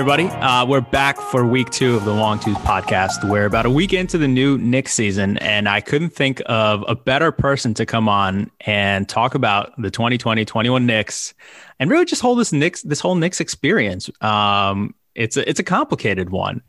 [0.00, 0.28] everybody.
[0.28, 3.22] Uh, we're back for week two of the Long Tooth podcast.
[3.28, 6.94] We're about a week into the new Knicks season, and I couldn't think of a
[6.94, 11.34] better person to come on and talk about the 2020-21 Knicks
[11.78, 14.08] and really just hold this Knicks, this whole Knicks experience.
[14.22, 16.62] Um, it's a, it's a complicated one.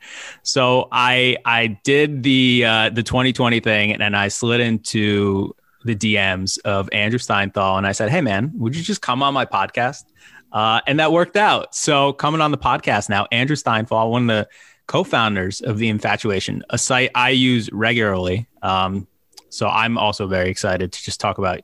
[0.43, 5.55] So I I did the uh, the 2020 thing, and, and I slid into
[5.85, 9.33] the DMs of Andrew Steinthal, and I said, "Hey, man, would you just come on
[9.33, 10.03] my podcast?"
[10.51, 11.73] Uh, and that worked out.
[11.73, 14.49] So coming on the podcast now, Andrew Steinthal, one of the
[14.87, 18.47] co-founders of the Infatuation, a site I use regularly.
[18.61, 19.07] Um,
[19.49, 21.61] so I'm also very excited to just talk about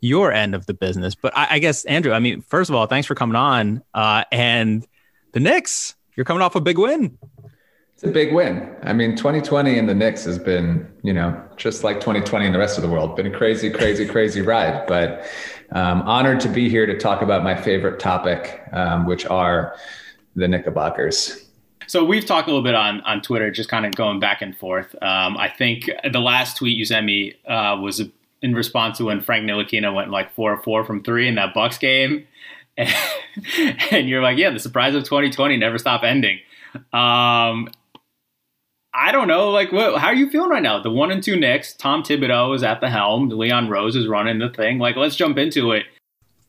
[0.00, 1.14] your end of the business.
[1.14, 3.82] But I, I guess Andrew, I mean, first of all, thanks for coming on.
[3.94, 4.86] Uh, and
[5.32, 7.18] the Knicks, you're coming off a big win.
[7.94, 8.76] It's a big win.
[8.82, 12.58] I mean, 2020 in the Knicks has been, you know, just like 2020 in the
[12.58, 14.86] rest of the world, been a crazy, crazy, crazy ride.
[14.86, 15.24] But
[15.72, 19.76] um, honored to be here to talk about my favorite topic, um, which are
[20.34, 21.44] the Knickerbockers.
[21.88, 24.56] So we've talked a little bit on on Twitter, just kind of going back and
[24.56, 24.94] forth.
[25.02, 28.02] Um, I think the last tweet you sent me uh, was
[28.42, 31.54] in response to when Frank Ntilikina went like four or four from three in that
[31.54, 32.26] Bucks game,
[32.76, 32.92] and,
[33.90, 36.40] and you're like, yeah, the surprise of 2020 never stop ending.
[36.92, 37.68] Um,
[38.98, 39.50] I don't know.
[39.50, 40.82] Like, what, how are you feeling right now?
[40.82, 41.74] The one and two Knicks.
[41.74, 43.28] Tom Thibodeau is at the helm.
[43.28, 44.78] Leon Rose is running the thing.
[44.78, 45.84] Like, let's jump into it.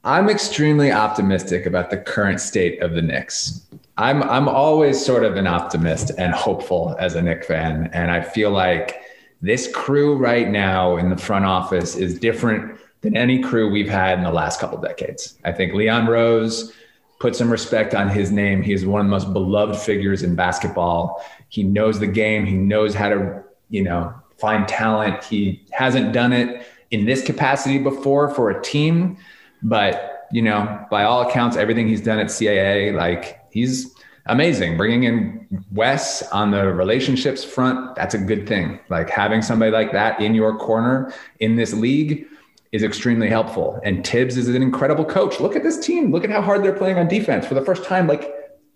[0.05, 3.67] I'm extremely optimistic about the current state of the Knicks.
[3.97, 8.21] I'm I'm always sort of an optimist and hopeful as a Knicks fan, and I
[8.21, 9.01] feel like
[9.41, 14.17] this crew right now in the front office is different than any crew we've had
[14.17, 15.37] in the last couple decades.
[15.43, 16.71] I think Leon Rose
[17.19, 18.61] put some respect on his name.
[18.61, 21.23] He is one of the most beloved figures in basketball.
[21.49, 22.45] He knows the game.
[22.45, 25.23] He knows how to, you know, find talent.
[25.23, 29.17] He hasn't done it in this capacity before for a team,
[29.63, 34.77] but you know, by all accounts, everything he's done at CAA, like he's amazing.
[34.77, 38.79] Bringing in Wes on the relationships front, that's a good thing.
[38.89, 42.27] Like having somebody like that in your corner in this league
[42.71, 43.79] is extremely helpful.
[43.83, 45.39] And Tibbs is an incredible coach.
[45.39, 46.11] Look at this team.
[46.11, 48.33] Look at how hard they're playing on defense for the first time, like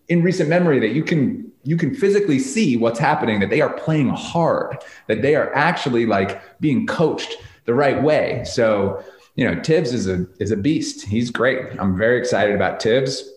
[0.08, 3.74] in recent memory, that you can you can physically see what's happening, that they are
[3.74, 8.44] playing hard, that they are actually like being coached the right way.
[8.46, 9.04] So,
[9.36, 11.06] you know, Tibbs is a is a beast.
[11.06, 11.80] He's great.
[11.80, 13.30] I'm very excited about Tibbs.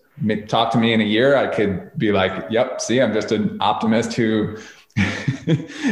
[0.47, 3.57] Talk to me in a year, I could be like, "Yep, see, I'm just an
[3.61, 4.57] optimist who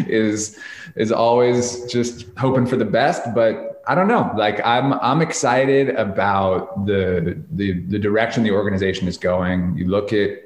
[0.06, 0.58] is
[0.94, 4.32] is always just hoping for the best." But I don't know.
[4.36, 9.76] Like, I'm I'm excited about the the the direction the organization is going.
[9.76, 10.38] You look at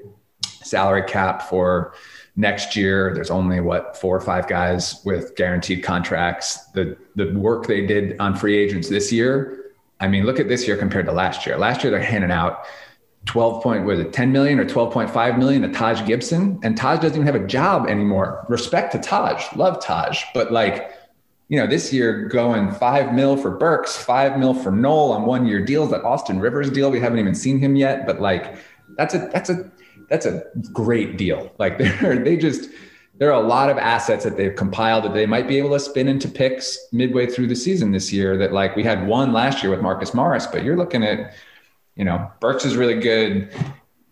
[0.42, 1.94] salary cap for
[2.36, 3.12] next year.
[3.14, 6.64] There's only what four or five guys with guaranteed contracts.
[6.72, 9.72] The the work they did on free agents this year.
[10.00, 11.56] I mean, look at this year compared to last year.
[11.58, 12.64] Last year they're handing out
[13.26, 17.16] 12 point was it 10 million or 12.5 million to Taj Gibson, and Taj doesn't
[17.16, 18.46] even have a job anymore.
[18.48, 20.92] Respect to Taj, love Taj, but like.
[21.48, 25.46] You know, this year going five mil for Burks, five mil for Noel on one
[25.46, 25.90] year deals.
[25.90, 28.56] That Austin Rivers deal, we haven't even seen him yet, but like
[28.96, 29.70] that's a that's a
[30.08, 31.52] that's a great deal.
[31.58, 32.70] Like they're they just
[33.18, 35.80] there are a lot of assets that they've compiled that they might be able to
[35.80, 38.36] spin into picks midway through the season this year.
[38.36, 41.34] That like we had one last year with Marcus Morris, but you're looking at,
[41.94, 43.50] you know, Burks is really good.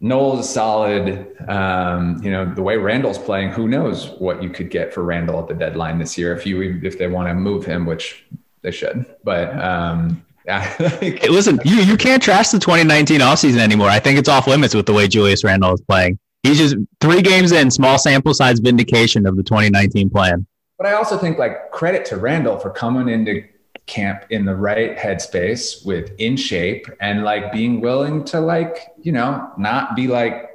[0.01, 1.35] Noel is solid.
[1.49, 5.41] Um, you know, the way Randle's playing, who knows what you could get for Randle
[5.41, 8.25] at the deadline this year if you if they want to move him, which
[8.63, 9.07] they should.
[9.25, 10.61] But um, yeah.
[10.61, 13.89] hey, listen, you, you can't trash the 2019 offseason anymore.
[13.89, 16.19] I think it's off limits with the way Julius Randle is playing.
[16.43, 20.47] He's just three games in, small sample size vindication of the 2019 plan.
[20.77, 23.45] But I also think like credit to Randle for coming into
[23.87, 29.13] camp in the right headspace with in shape and like being willing to like, you
[29.13, 30.51] know, not be like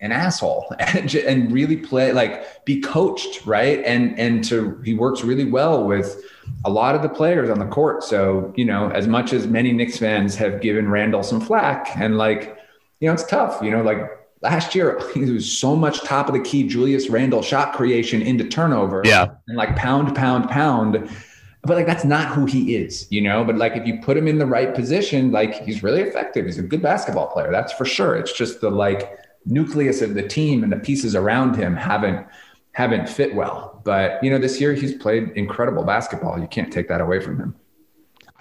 [0.00, 3.82] an asshole and, and really play like be coached, right?
[3.84, 6.22] And and to he works really well with
[6.64, 8.04] a lot of the players on the court.
[8.04, 12.18] So, you know, as much as many Knicks fans have given Randle some flack and
[12.18, 12.58] like,
[13.00, 13.98] you know, it's tough, you know, like
[14.42, 18.44] last year he was so much top of the key Julius Randle shot creation into
[18.44, 19.02] turnover.
[19.04, 19.30] Yeah.
[19.48, 21.08] And like pound, pound, pound.
[21.64, 23.44] But like that's not who he is, you know.
[23.44, 26.46] But like if you put him in the right position, like he's really effective.
[26.46, 28.16] He's a good basketball player, that's for sure.
[28.16, 32.26] It's just the like nucleus of the team and the pieces around him haven't
[32.72, 33.80] haven't fit well.
[33.84, 36.38] But you know, this year he's played incredible basketball.
[36.38, 37.54] You can't take that away from him.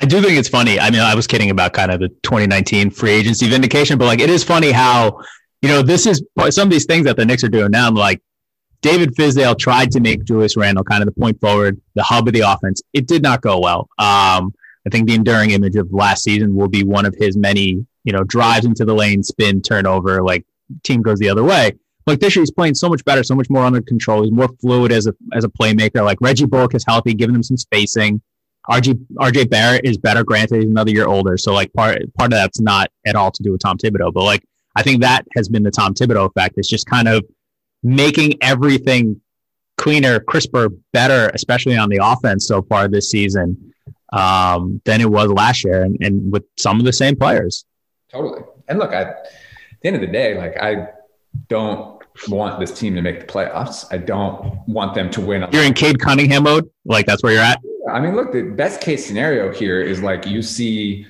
[0.02, 0.80] I do think it's funny.
[0.80, 4.20] I mean, I was kidding about kind of the 2019 free agency vindication, but like
[4.20, 5.22] it is funny how,
[5.62, 7.88] you know, this is some of these things that the Knicks are doing now.
[7.88, 8.20] I'm like,
[8.81, 12.33] David Fizdale tried to make Julius Randle kind of the point forward, the hub of
[12.33, 12.81] the offense.
[12.94, 13.89] It did not go well.
[14.00, 14.54] Um,
[14.86, 18.13] I think the enduring image of last season will be one of his many, you
[18.13, 20.45] know, drives into the lane, spin, turnover, like
[20.83, 21.74] team goes the other way.
[22.07, 24.24] like this year he's playing so much better, so much more under control.
[24.24, 26.04] He's more fluid as a as a playmaker.
[26.04, 28.22] Like Reggie Bullock is healthy, giving him some spacing.
[28.69, 30.24] RJ RJ Barrett is better.
[30.24, 33.44] Granted, he's another year older, so like part part of that's not at all to
[33.44, 34.12] do with Tom Thibodeau.
[34.12, 34.44] But like
[34.75, 36.56] I think that has been the Tom Thibodeau effect.
[36.57, 37.24] It's just kind of
[37.83, 39.22] making everything
[39.78, 43.74] cleaner, crisper, better, especially on the offense so far this season
[44.13, 47.66] um, than it was last year, and, and with some of the same players.
[48.10, 48.44] Totally.
[48.68, 49.28] And look, I, at
[49.81, 50.89] the end of the day, like I
[51.48, 53.86] don't want this team to make the playoffs.
[53.92, 55.48] I don't want them to win.
[55.51, 56.69] You're in Cade Cunningham mode.
[56.86, 57.60] Like that's where you're at.
[57.89, 61.07] I mean, look, the best case scenario here is like you see,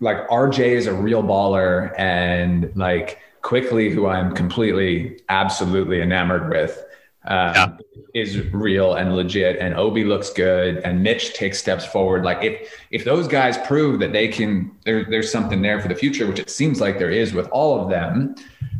[0.00, 6.84] like RJ is a real baller, and like Quickley, who I'm completely, absolutely enamored with,
[7.26, 7.76] um, yeah.
[8.14, 9.58] is real and legit.
[9.58, 12.24] And Obi looks good, and Mitch takes steps forward.
[12.24, 15.94] Like if if those guys prove that they can, there, there's something there for the
[15.94, 18.34] future, which it seems like there is with all of them,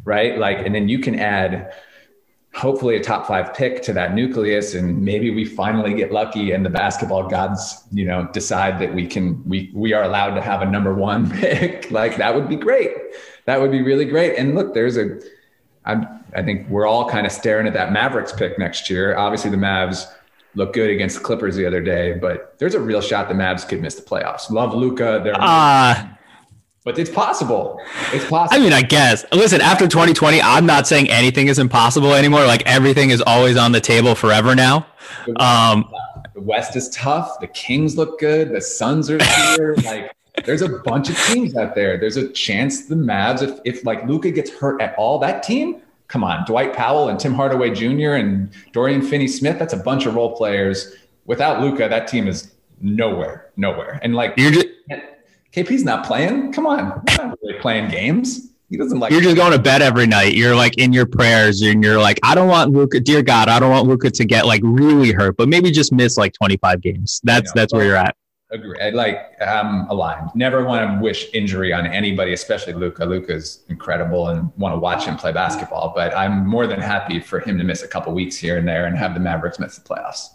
[0.04, 0.38] right?
[0.38, 1.72] Like, and then you can add
[2.54, 6.64] hopefully a top five pick to that nucleus and maybe we finally get lucky and
[6.66, 10.62] the basketball gods you know decide that we can we we are allowed to have
[10.62, 12.92] a number one pick like that would be great
[13.48, 15.18] that would be really great and look there's a
[15.86, 19.50] I'm, i think we're all kind of staring at that mavericks pick next year obviously
[19.50, 20.04] the mavs
[20.54, 23.66] look good against the clippers the other day but there's a real shot the mavs
[23.66, 25.20] could miss the playoffs love Luka.
[25.24, 26.06] they're uh,
[26.84, 27.78] but it's possible.
[28.14, 28.58] It's possible.
[28.58, 29.22] I mean, I guess.
[29.30, 32.46] Listen, after 2020, I'm not saying anything is impossible anymore.
[32.46, 34.86] Like everything is always on the table forever now.
[35.36, 35.84] Um,
[36.32, 37.40] the West is tough.
[37.40, 38.52] The Kings look good.
[38.52, 39.74] The Suns are here.
[39.84, 41.98] like there's a bunch of teams out there.
[41.98, 45.80] There's a chance the Mavs, if, if like Luka gets hurt at all, that team,
[46.08, 48.14] come on, Dwight Powell and Tim Hardaway Jr.
[48.14, 50.94] and Dorian Finney Smith, that's a bunch of role players.
[51.26, 54.00] Without Luka, that team is nowhere, nowhere.
[54.02, 54.68] And like you're just
[55.52, 56.52] KP's not playing.
[56.52, 58.48] Come on, he's not really playing games.
[58.70, 59.10] He doesn't like.
[59.12, 60.34] You're just going to bed every night.
[60.34, 63.00] You're like in your prayers, and you're like, I don't want Luka.
[63.00, 66.18] Dear God, I don't want Luka to get like really hurt, but maybe just miss
[66.18, 67.20] like 25 games.
[67.24, 68.14] That's that's where you're at.
[68.50, 68.80] Agree.
[68.80, 70.30] I like I'm aligned.
[70.34, 73.04] Never want to wish injury on anybody, especially Luka.
[73.04, 75.92] Luka's incredible and want to watch him play basketball.
[75.94, 78.86] But I'm more than happy for him to miss a couple weeks here and there
[78.86, 80.30] and have the Mavericks miss the playoffs.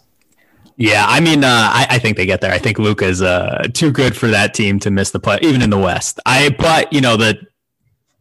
[0.76, 2.52] Yeah, I mean, uh, I, I, think they get there.
[2.52, 5.70] I think Luka's uh, too good for that team to miss the play, even in
[5.70, 6.18] the West.
[6.26, 7.38] I, but you know the,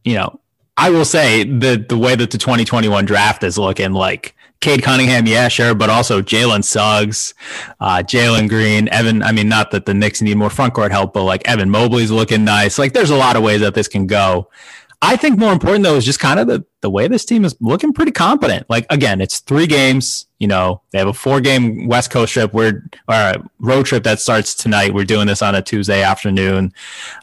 [0.03, 0.39] you know,
[0.77, 5.27] I will say the the way that the 2021 draft is looking, like Cade Cunningham,
[5.27, 7.33] yeah, sure, but also Jalen Suggs,
[7.81, 9.21] uh, Jalen Green, Evan.
[9.21, 12.11] I mean, not that the Knicks need more front court help, but like Evan Mobley's
[12.11, 12.79] looking nice.
[12.79, 14.49] Like, there's a lot of ways that this can go.
[15.05, 17.57] I think more important though is just kind of the the way this team is
[17.59, 18.69] looking pretty competent.
[18.69, 20.27] Like again, it's three games.
[20.39, 22.53] You know, they have a four game West Coast trip.
[22.53, 24.93] We're or a road trip that starts tonight.
[24.93, 26.71] We're doing this on a Tuesday afternoon.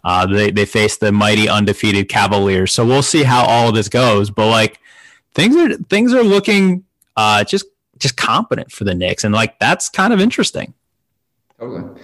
[0.04, 2.70] Uh, they they face the mighty undefeated Cavaliers.
[2.70, 4.30] So we'll see how all of this goes.
[4.30, 4.78] But like
[5.34, 6.84] things are things are looking
[7.20, 7.66] uh, just
[7.98, 10.74] just competent for the Knicks, and like that's kind of interesting.
[11.58, 12.00] Totally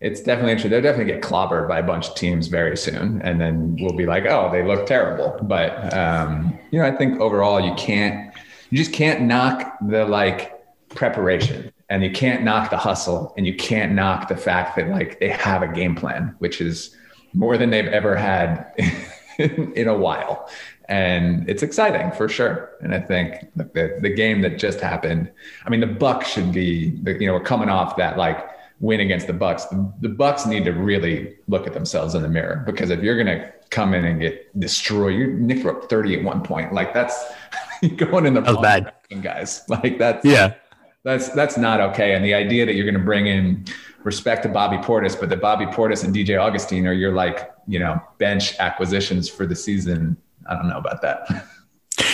[0.00, 0.70] it's definitely interesting.
[0.70, 4.06] They'll definitely get clobbered by a bunch of teams very soon, and then we'll be
[4.06, 8.32] like, "Oh, they look terrible." But um, you know, I think overall, you can't,
[8.70, 10.54] you just can't knock the like
[10.90, 15.18] preparation, and you can't knock the hustle, and you can't knock the fact that like
[15.18, 16.96] they have a game plan, which is
[17.34, 18.72] more than they've ever had
[19.38, 20.48] in, in a while,
[20.88, 22.70] and it's exciting for sure.
[22.80, 25.30] And I think the the game that just happened,
[25.64, 28.48] I mean, the Buck should be, you know, we're coming off that like
[28.80, 32.28] win against the Bucks, the, the Bucks need to really look at themselves in the
[32.28, 35.90] mirror because if you're going to come in and get destroyed, you Nick were up
[35.90, 36.72] 30 at one point.
[36.72, 37.24] Like that's
[37.96, 39.62] going in the that bad guys.
[39.68, 40.54] Like that's yeah,
[41.04, 42.14] that's that's not okay.
[42.14, 43.64] And the idea that you're going to bring in
[44.04, 47.78] respect to Bobby Portis, but that Bobby Portis and DJ Augustin are your like you
[47.78, 50.16] know bench acquisitions for the season.
[50.48, 51.46] I don't know about that.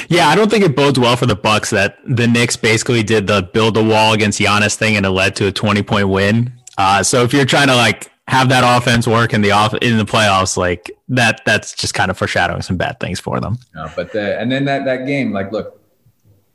[0.09, 3.27] Yeah, I don't think it bodes well for the Bucks that the Knicks basically did
[3.27, 6.53] the build a wall against Giannis thing and it led to a 20 point win.
[6.77, 9.99] Uh, so if you're trying to like have that offense work in the off in
[9.99, 13.59] the playoffs, like that, that's just kind of foreshadowing some bad things for them.
[13.75, 15.81] No, but the, and then that that game, like, look,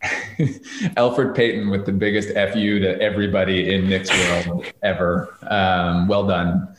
[0.97, 5.35] Elfrid Payton with the biggest fu to everybody in Knicks world ever.
[5.43, 6.75] Um, well done,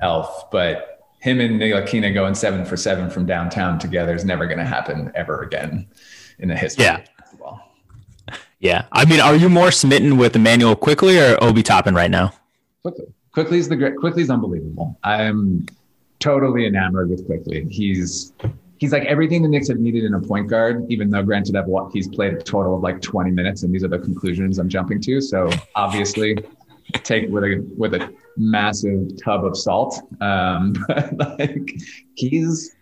[0.00, 0.50] Elf.
[0.50, 0.93] But
[1.24, 5.10] him and Ntilikina going seven for seven from downtown together is never going to happen
[5.14, 5.88] ever again
[6.38, 7.02] in the history yeah.
[8.60, 8.86] Yeah.
[8.92, 12.32] I mean, are you more smitten with Immanuel Quickley or Obi Toppin right now?
[12.82, 13.06] Quickley.
[13.32, 13.96] Quickley's the great.
[13.96, 14.98] Quickley's unbelievable.
[15.04, 15.66] I'm
[16.18, 17.66] totally enamored with Quickley.
[17.68, 18.32] He's
[18.78, 20.86] he's like everything the Knicks have needed in a point guard.
[20.88, 23.88] Even though, granted, I've he's played a total of like 20 minutes, and these are
[23.88, 25.20] the conclusions I'm jumping to.
[25.20, 26.38] So obviously,
[27.02, 30.00] take with a with a massive tub of salt.
[30.20, 31.72] Um, but like
[32.14, 32.74] he's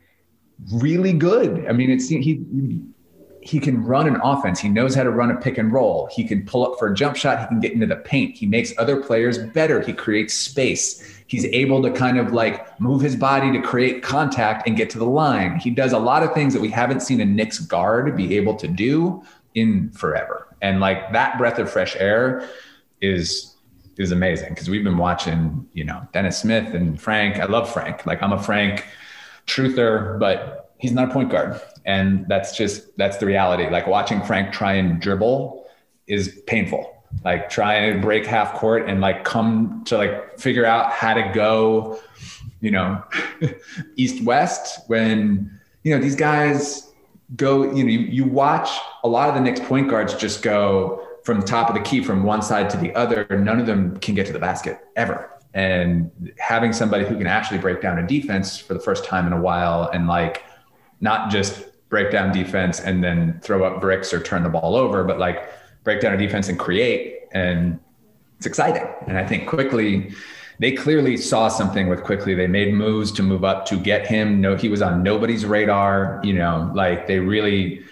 [0.73, 1.67] really good.
[1.69, 2.43] I mean, it's he
[3.43, 4.61] he can run an offense.
[4.61, 6.09] He knows how to run a pick and roll.
[6.13, 7.41] He can pull up for a jump shot.
[7.41, 8.37] He can get into the paint.
[8.37, 9.81] He makes other players better.
[9.81, 11.23] He creates space.
[11.27, 14.99] He's able to kind of like move his body to create contact and get to
[14.99, 15.59] the line.
[15.59, 18.55] He does a lot of things that we haven't seen a Knicks guard be able
[18.57, 20.47] to do in forever.
[20.63, 22.49] And like that breath of fresh air
[23.01, 23.52] is
[23.99, 27.37] is amazing because we've been watching, you know, Dennis Smith and Frank.
[27.37, 28.07] I love Frank.
[28.07, 28.87] Like I'm a Frank
[29.47, 31.61] truther, but he's not a point guard.
[31.85, 33.69] And that's just that's the reality.
[33.69, 35.67] Like watching Frank try and dribble
[36.07, 36.89] is painful.
[37.25, 41.31] Like try and break half court and like come to like figure out how to
[41.35, 42.01] go,
[42.61, 43.03] you know,
[43.97, 46.93] east west when you know these guys
[47.37, 48.71] go, you know, you, you watch
[49.05, 52.03] a lot of the Knicks point guards just go from the top of the key
[52.03, 53.27] from one side to the other.
[53.31, 55.31] None of them can get to the basket ever.
[55.55, 59.33] And having somebody who can actually break down a defense for the first time in
[59.33, 60.45] a while and like
[61.01, 65.05] not just break down defense and then throw up bricks or turn the ball over,
[65.05, 65.53] but like
[65.85, 67.19] break down a defense and create.
[67.33, 67.79] And
[68.39, 68.89] it's exciting.
[69.07, 70.13] And I think Quickley,
[70.59, 72.35] they clearly saw something with Quickley.
[72.35, 74.41] They made moves to move up to get him.
[74.41, 76.21] No, he was on nobody's radar.
[76.25, 77.85] You know, like they really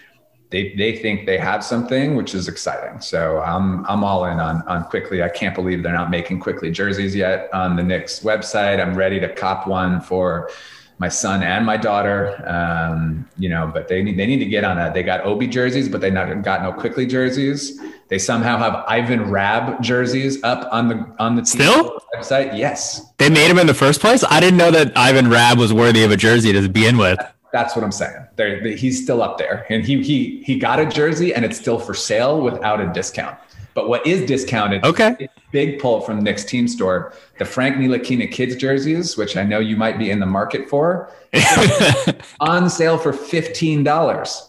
[0.51, 3.01] they they think they have something, which is exciting.
[3.01, 5.23] So I'm I'm all in on on Quickley.
[5.23, 8.81] I can't believe they're not making Quickley jerseys yet on the Knicks website.
[8.81, 10.51] I'm ready to cop one for
[10.99, 12.45] my son and my daughter.
[12.47, 14.93] Um, you know, but they need they need to get on that.
[14.93, 17.81] They got Obi jerseys, but they not got no Quickley jerseys.
[18.09, 22.59] They somehow have Ivan Rabb jerseys up on the on the still website.
[22.59, 24.25] Yes, they made him in the first place.
[24.29, 27.21] I didn't know that Ivan Rabb was worthy of a jersey to begin with.
[27.53, 28.27] That's what I'm saying.
[28.37, 31.79] There, he's still up there, and he he he got a jersey, and it's still
[31.79, 33.37] for sale without a discount.
[33.75, 34.85] But what is discounted?
[34.85, 35.29] Okay.
[35.53, 37.13] Big pull from Knicks team store.
[37.39, 41.11] The Frank Ntilikina kids jerseys, which I know you might be in the market for,
[42.41, 44.49] on sale for fifteen dollars.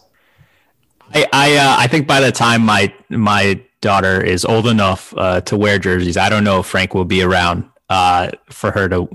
[1.14, 5.40] I I, uh, I think by the time my my daughter is old enough uh,
[5.42, 9.08] to wear jerseys, I don't know if Frank will be around uh, for her to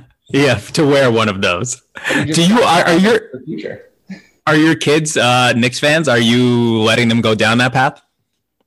[0.28, 1.82] yeah to wear one of those.
[2.14, 3.20] Do you are, are your
[4.46, 6.08] are your kids uh, Knicks fans?
[6.08, 8.02] Are you letting them go down that path?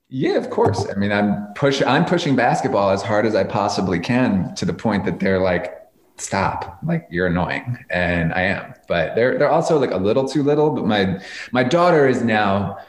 [0.09, 0.87] Yeah, of course.
[0.89, 4.73] I mean, I'm push I'm pushing basketball as hard as I possibly can to the
[4.73, 5.73] point that they're like,
[6.17, 7.77] stop, like you're annoying.
[7.89, 8.73] And I am.
[8.87, 10.71] But they're they're also like a little too little.
[10.71, 12.79] But my my daughter is now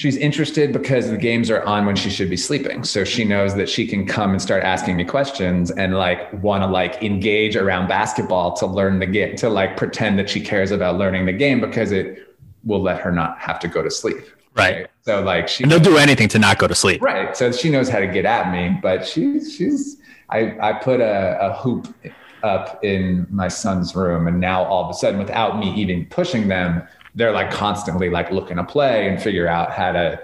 [0.00, 2.84] she's interested because the games are on when she should be sleeping.
[2.84, 6.62] So she knows that she can come and start asking me questions and like want
[6.62, 10.70] to like engage around basketball to learn the game, to like pretend that she cares
[10.70, 14.16] about learning the game because it will let her not have to go to sleep.
[14.56, 14.74] Right.
[14.74, 14.86] right.
[15.02, 17.02] So like she and they'll do anything to not go to sleep.
[17.02, 17.36] Right.
[17.36, 19.98] So she knows how to get at me, but she's she's
[20.30, 21.94] I I put a, a hoop
[22.42, 26.48] up in my son's room and now all of a sudden without me even pushing
[26.48, 30.20] them, they're like constantly like looking to play and figure out how to,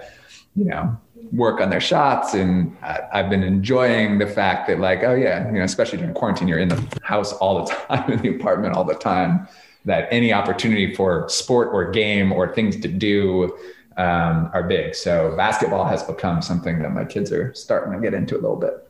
[0.55, 0.97] you know,
[1.31, 2.33] work on their shots.
[2.33, 6.13] And I, I've been enjoying the fact that like, oh yeah, you know, especially during
[6.13, 9.47] quarantine, you're in the house all the time in the apartment all the time
[9.85, 13.57] that any opportunity for sport or game or things to do
[13.95, 14.95] um, are big.
[14.95, 18.57] So basketball has become something that my kids are starting to get into a little
[18.57, 18.83] bit.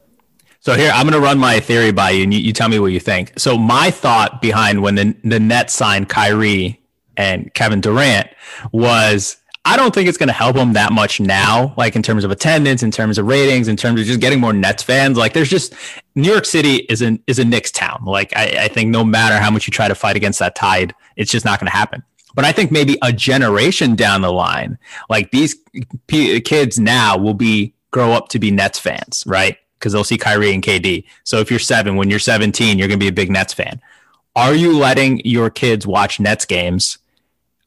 [0.60, 2.80] So here, I'm going to run my theory by you, and you, you, tell me
[2.80, 3.40] what you think.
[3.40, 6.82] So my thought behind when the the Nets signed Kyrie
[7.18, 8.30] and Kevin Durant
[8.72, 9.38] was.
[9.66, 12.32] I don't think it's going to help them that much now, like in terms of
[12.32, 15.18] attendance, in terms of ratings, in terms of just getting more Nets fans.
[15.18, 15.74] Like, there's just
[16.16, 18.06] New York City is an is a Knicks town.
[18.06, 20.96] Like, I, I think no matter how much you try to fight against that tide,
[21.18, 22.02] it's just not going to happen.
[22.38, 24.78] But I think maybe a generation down the line,
[25.10, 25.56] like these
[26.06, 29.58] p- kids now will be grow up to be Nets fans, right?
[29.80, 31.04] Because they'll see Kyrie and KD.
[31.24, 33.82] So if you're seven, when you're 17, you're going to be a big Nets fan.
[34.36, 37.00] Are you letting your kids watch Nets games?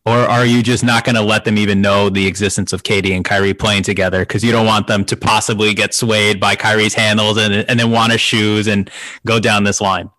[0.06, 3.14] Or are you just not going to let them even know the existence of KD
[3.14, 6.94] and Kyrie playing together because you don't want them to possibly get swayed by Kyrie's
[6.94, 8.90] handles and, and then want his shoes and
[9.26, 10.10] go down this line?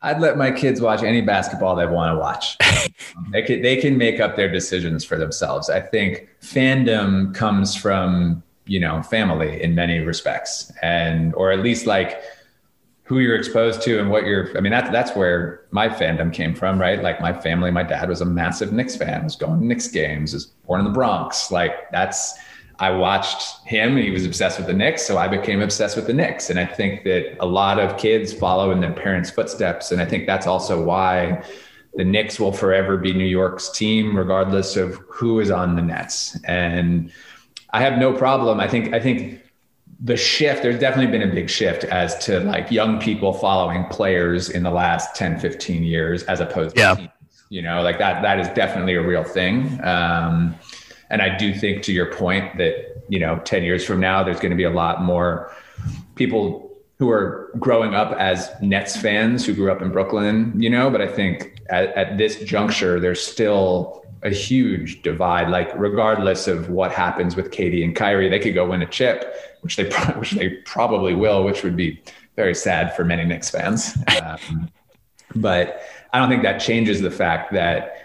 [0.00, 2.56] I'd let my kids watch any basketball they want to watch.
[3.32, 5.68] they can they can make up their decisions for themselves.
[5.68, 11.86] I think fandom comes from you know family in many respects, and or at least
[11.86, 12.22] like
[13.08, 14.54] who you're exposed to and what you're.
[14.56, 17.02] I mean that's that's where my fandom came from, right?
[17.02, 19.24] Like my family, my dad was a massive Knicks fan.
[19.24, 20.34] Was going to Knicks games.
[20.34, 21.50] Was born in the Bronx.
[21.50, 22.38] Like that's
[22.80, 25.06] I watched him he was obsessed with the Knicks.
[25.06, 26.50] So I became obsessed with the Knicks.
[26.50, 29.90] And I think that a lot of kids follow in their parents' footsteps.
[29.90, 31.42] And I think that's also why
[31.94, 36.38] the Knicks will forever be New York's team, regardless of who is on the Nets.
[36.44, 37.10] And
[37.70, 38.60] I have no problem.
[38.60, 39.42] I think, I think
[40.00, 44.48] the shift, there's definitely been a big shift as to like young people following players
[44.48, 46.94] in the last 10, 15 years, as opposed yeah.
[46.94, 47.10] to teams.
[47.50, 49.80] You know, like that that is definitely a real thing.
[49.82, 50.54] Um,
[51.10, 54.38] and I do think to your point that, you know, 10 years from now, there's
[54.38, 55.52] going to be a lot more
[56.14, 60.90] people who are growing up as Nets fans who grew up in Brooklyn, you know,
[60.90, 65.48] but I think at, at this juncture, there's still a huge divide.
[65.48, 69.32] Like regardless of what happens with KD and Kyrie, they could go win a chip,
[69.60, 72.02] which they which they probably will, which would be
[72.36, 73.96] very sad for many Knicks fans.
[74.22, 74.70] Um,
[75.36, 77.98] but I don't think that changes the fact that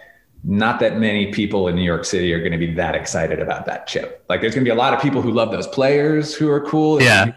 [0.43, 3.65] not that many people in New York City are going to be that excited about
[3.65, 4.25] that chip.
[4.27, 6.60] Like there's going to be a lot of people who love those players who are
[6.62, 7.01] cool.
[7.01, 7.31] Yeah.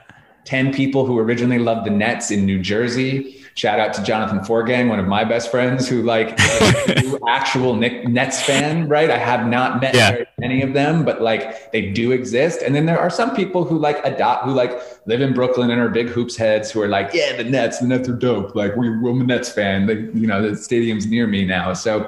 [0.44, 3.44] 10 people who originally loved the Nets in New Jersey.
[3.56, 6.38] Shout out to Jonathan Forgang, one of my best friends who like
[7.28, 9.10] actual Nick Nets fan, right?
[9.10, 10.24] I have not met yeah.
[10.36, 12.60] many of them, but like they do exist.
[12.60, 15.80] And then there are some people who like adopt, who like live in Brooklyn and
[15.80, 18.54] are big hoops heads who are like, yeah, the Nets, the Nets are dope.
[18.54, 19.86] Like we, I'm a Nets fan.
[19.86, 21.72] Like, you know, the stadium's near me now.
[21.72, 22.04] So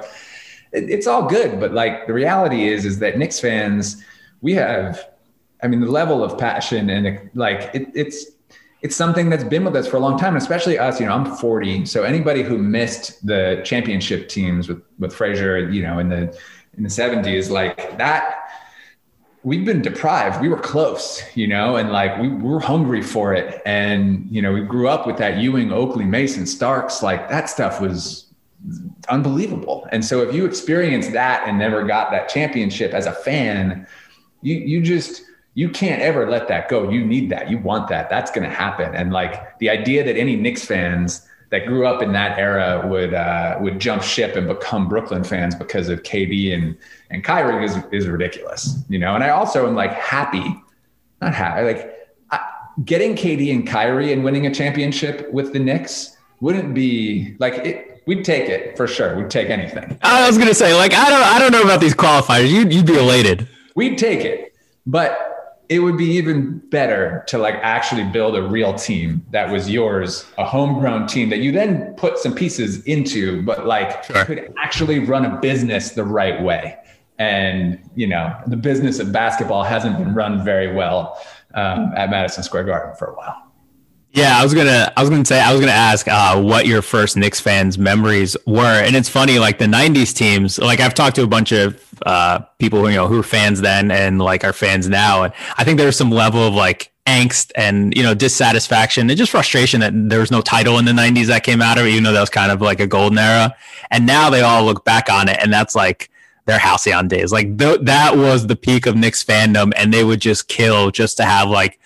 [0.71, 1.59] it, it's all good.
[1.59, 4.03] But like the reality is, is that Knicks fans,
[4.41, 5.03] we have
[5.61, 8.27] I mean, the level of passion and like it, it's
[8.81, 10.99] it's something that's been with us for a long time, especially us.
[10.99, 15.81] You know, I'm 40, so anybody who missed the championship teams with with Frazier, you
[15.81, 16.37] know, in the
[16.77, 18.35] in the 70s, like that.
[19.43, 20.41] We've been deprived.
[20.41, 23.61] We were close, you know, and like we, we were hungry for it.
[23.65, 27.01] And, you know, we grew up with that Ewing, Oakley, Mason, Starks.
[27.01, 28.29] Like that stuff was
[29.07, 29.87] unbelievable.
[29.93, 33.87] And so if you experienced that and never got that championship as a fan,
[34.41, 36.89] you you just you can't ever let that go.
[36.89, 37.49] You need that.
[37.49, 38.09] You want that.
[38.09, 38.93] That's going to happen.
[38.95, 43.13] And like the idea that any Knicks fans that grew up in that era would
[43.13, 46.77] uh, would jump ship and become Brooklyn fans because of KD and
[47.09, 48.83] and Kyrie is is ridiculous.
[48.87, 49.15] You know.
[49.15, 50.55] And I also am like happy,
[51.21, 52.39] not happy, like I,
[52.85, 58.03] getting KD and Kyrie and winning a championship with the Knicks wouldn't be like it.
[58.05, 59.15] We'd take it for sure.
[59.15, 59.97] We'd take anything.
[60.01, 62.49] I was gonna say, like, I don't, I don't know about these qualifiers.
[62.49, 63.47] You'd, you'd be elated.
[63.75, 64.53] We'd take it,
[64.87, 65.38] but
[65.69, 70.25] it would be even better to like actually build a real team that was yours,
[70.39, 74.25] a homegrown team that you then put some pieces into, but like sure.
[74.25, 76.75] could actually run a business the right way.
[77.19, 81.21] And you know, the business of basketball hasn't been run very well
[81.53, 83.48] um, at Madison Square Garden for a while.
[84.11, 86.81] Yeah, I was gonna, I was gonna say, I was gonna ask uh, what your
[86.81, 90.57] first Knicks fans' memories were, and it's funny, like the '90s teams.
[90.57, 93.61] Like I've talked to a bunch of uh, people who you know who are fans
[93.61, 97.51] then and like are fans now, and I think there's some level of like angst
[97.55, 101.27] and you know dissatisfaction and just frustration that there was no title in the '90s
[101.27, 103.55] that came out of it, even though that was kind of like a golden era.
[103.91, 106.09] And now they all look back on it, and that's like
[106.45, 107.31] their halcyon days.
[107.31, 111.17] Like th- that was the peak of Knicks fandom, and they would just kill just
[111.17, 111.79] to have like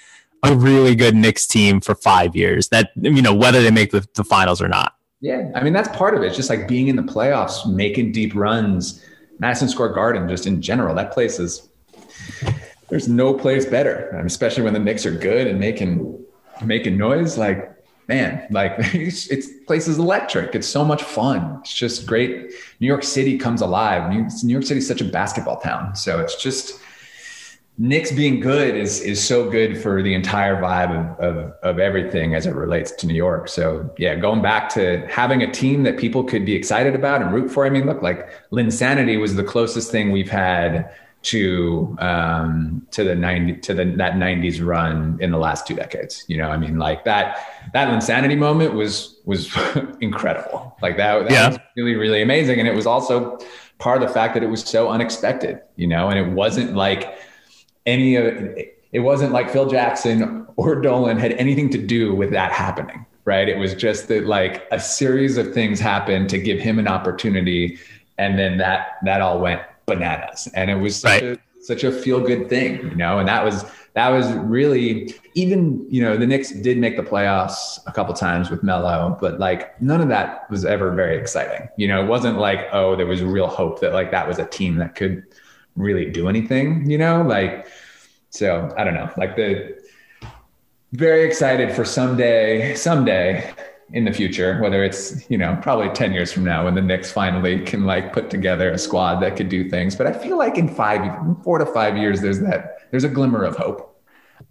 [0.44, 2.70] a really good Knicks team for five years.
[2.70, 4.96] That you know whether they make the, the finals or not.
[5.22, 6.28] Yeah, I mean that's part of it.
[6.28, 9.04] It's just like being in the playoffs, making deep runs.
[9.40, 11.70] Madison Square Garden, just in general, that place is.
[12.90, 16.24] There's no place better, especially when the Knicks are good and making
[16.64, 17.38] making noise.
[17.38, 17.74] Like
[18.08, 20.56] man, like it's, it's place is electric.
[20.56, 21.60] It's so much fun.
[21.62, 22.52] It's just great.
[22.80, 24.12] New York City comes alive.
[24.12, 26.80] New, New York City is such a basketball town, so it's just
[27.80, 32.36] Knicks being good is is so good for the entire vibe of, of, of everything
[32.36, 33.48] as it relates to New York.
[33.48, 37.34] So yeah, going back to having a team that people could be excited about and
[37.34, 37.66] root for.
[37.66, 43.16] I mean, look, like Linsanity was the closest thing we've had to um, to the
[43.16, 46.26] 90 to the that 90s run in the last two decades.
[46.28, 47.40] You know, I mean, like that
[47.74, 49.50] that Linsanity moment was was
[50.02, 50.78] incredible.
[50.82, 51.48] Like that, that yeah.
[51.50, 53.40] was really really amazing, and it was also
[53.80, 55.62] part of the fact that it was so unexpected.
[55.76, 57.16] You know, and it wasn't like
[57.86, 58.26] any of
[58.94, 63.50] it wasn't like Phil Jackson or Dolan had anything to do with that happening, right?
[63.50, 67.80] It was just that like a series of things happened to give him an opportunity,
[68.18, 71.24] and then that that all went bananas, and it was such right.
[71.24, 73.20] a such a feel good thing, you know.
[73.20, 77.80] And that was that was really even you know the Knicks did make the playoffs
[77.88, 81.68] a couple times with Melo, but like none of that was ever very exciting.
[81.78, 84.46] You know, it wasn't like oh there was real hope that like that was a
[84.46, 85.24] team that could
[85.76, 87.68] really do anything, you know, like,
[88.30, 89.82] so I don't know, like the
[90.92, 93.54] very excited for someday, someday
[93.92, 97.12] in the future, whether it's, you know, probably 10 years from now when the Knicks
[97.12, 99.96] finally can like put together a squad that could do things.
[99.96, 101.02] But I feel like in five,
[101.44, 103.90] four to five years, there's that, there's a glimmer of hope.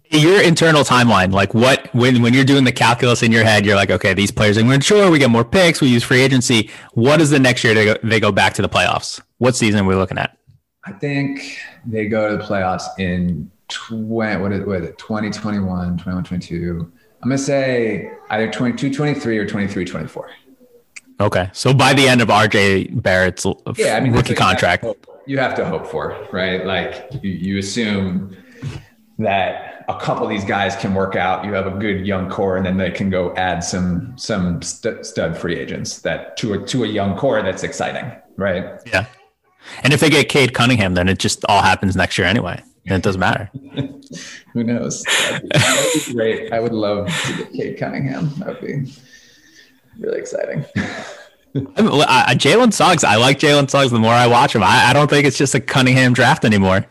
[0.09, 3.75] Your internal timeline, like what, when, when you're doing the calculus in your head, you're
[3.75, 5.09] like, okay, these players are mature.
[5.09, 5.81] We get more picks.
[5.81, 6.69] We use free agency.
[6.93, 9.21] What is the next year they go, they go back to the playoffs?
[9.39, 10.37] What season are we looking at?
[10.85, 15.97] I think they go to the playoffs in 20, what is, what is it, 2021,
[15.97, 16.91] 21, 22.
[17.21, 20.29] I'm going to say either 22, 23 or 23, 24.
[21.21, 23.45] Okay, so by the end of RJ Barrett's
[23.77, 24.85] yeah, I mean, rookie contract,
[25.25, 26.65] you have to hope for, right?
[26.65, 28.35] Like you, you assume
[29.19, 31.45] that a couple of these guys can work out.
[31.45, 35.05] You have a good young core, and then they can go add some some st-
[35.05, 38.79] stud free agents that to a to a young core that's exciting, right?
[38.85, 39.05] Yeah.
[39.83, 42.95] And if they get Cade Cunningham, then it just all happens next year anyway, and
[42.95, 43.49] it doesn't matter.
[44.53, 45.03] Who knows?
[45.03, 46.53] That'd be, that'd be great.
[46.53, 48.29] I would love to get Cade Cunningham.
[48.37, 48.93] That would be
[49.99, 50.65] really exciting.
[51.55, 53.91] uh, Jalen Suggs, I like Jalen Suggs.
[53.91, 56.85] The more I watch him, I, I, don't think it's just a Cunningham draft anymore.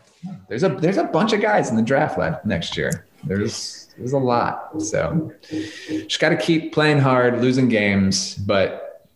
[0.47, 3.07] There's a there's a bunch of guys in the draft left next year.
[3.23, 4.81] There's there's a lot.
[4.81, 9.07] So just got to keep playing hard, losing games, but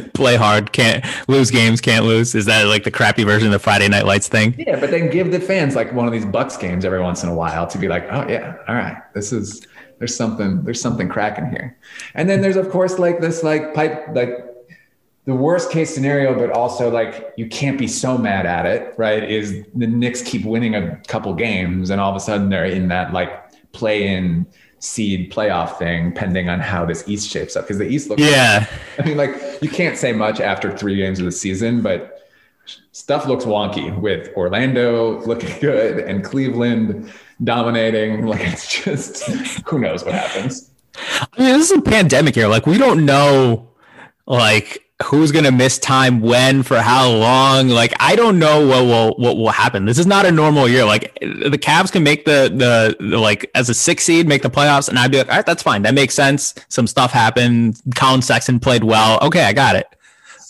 [0.14, 2.34] play hard, can't lose games, can't lose.
[2.34, 4.54] Is that like the crappy version of the Friday Night Lights thing?
[4.58, 7.28] Yeah, but then give the fans like one of these Bucks games every once in
[7.28, 9.66] a while to be like, oh yeah, all right, this is
[9.98, 11.76] there's something there's something cracking here
[12.14, 14.44] and then there's of course like this like pipe like
[15.24, 19.28] the worst case scenario but also like you can't be so mad at it right
[19.28, 22.88] is the Knicks keep winning a couple games and all of a sudden they're in
[22.88, 24.46] that like play in
[24.78, 28.64] seed playoff thing pending on how this east shapes up because the east looks yeah
[28.98, 32.14] i mean like you can't say much after three games of the season but
[32.92, 37.10] stuff looks wonky with orlando looking good and cleveland
[37.42, 38.26] dominating.
[38.28, 39.22] Like it's just
[39.66, 40.70] who knows what happens.
[40.96, 42.48] I mean, this is a pandemic here.
[42.48, 43.70] Like we don't know,
[44.26, 47.68] like who's gonna miss time when for how long.
[47.68, 49.84] Like I don't know what will what will happen.
[49.84, 50.84] This is not a normal year.
[50.84, 54.50] Like the Cavs can make the, the the like as a six seed make the
[54.50, 55.82] playoffs, and I'd be like, all right, that's fine.
[55.82, 56.54] That makes sense.
[56.68, 57.80] Some stuff happened.
[57.94, 59.18] Collin Sexton played well.
[59.22, 59.86] Okay, I got it.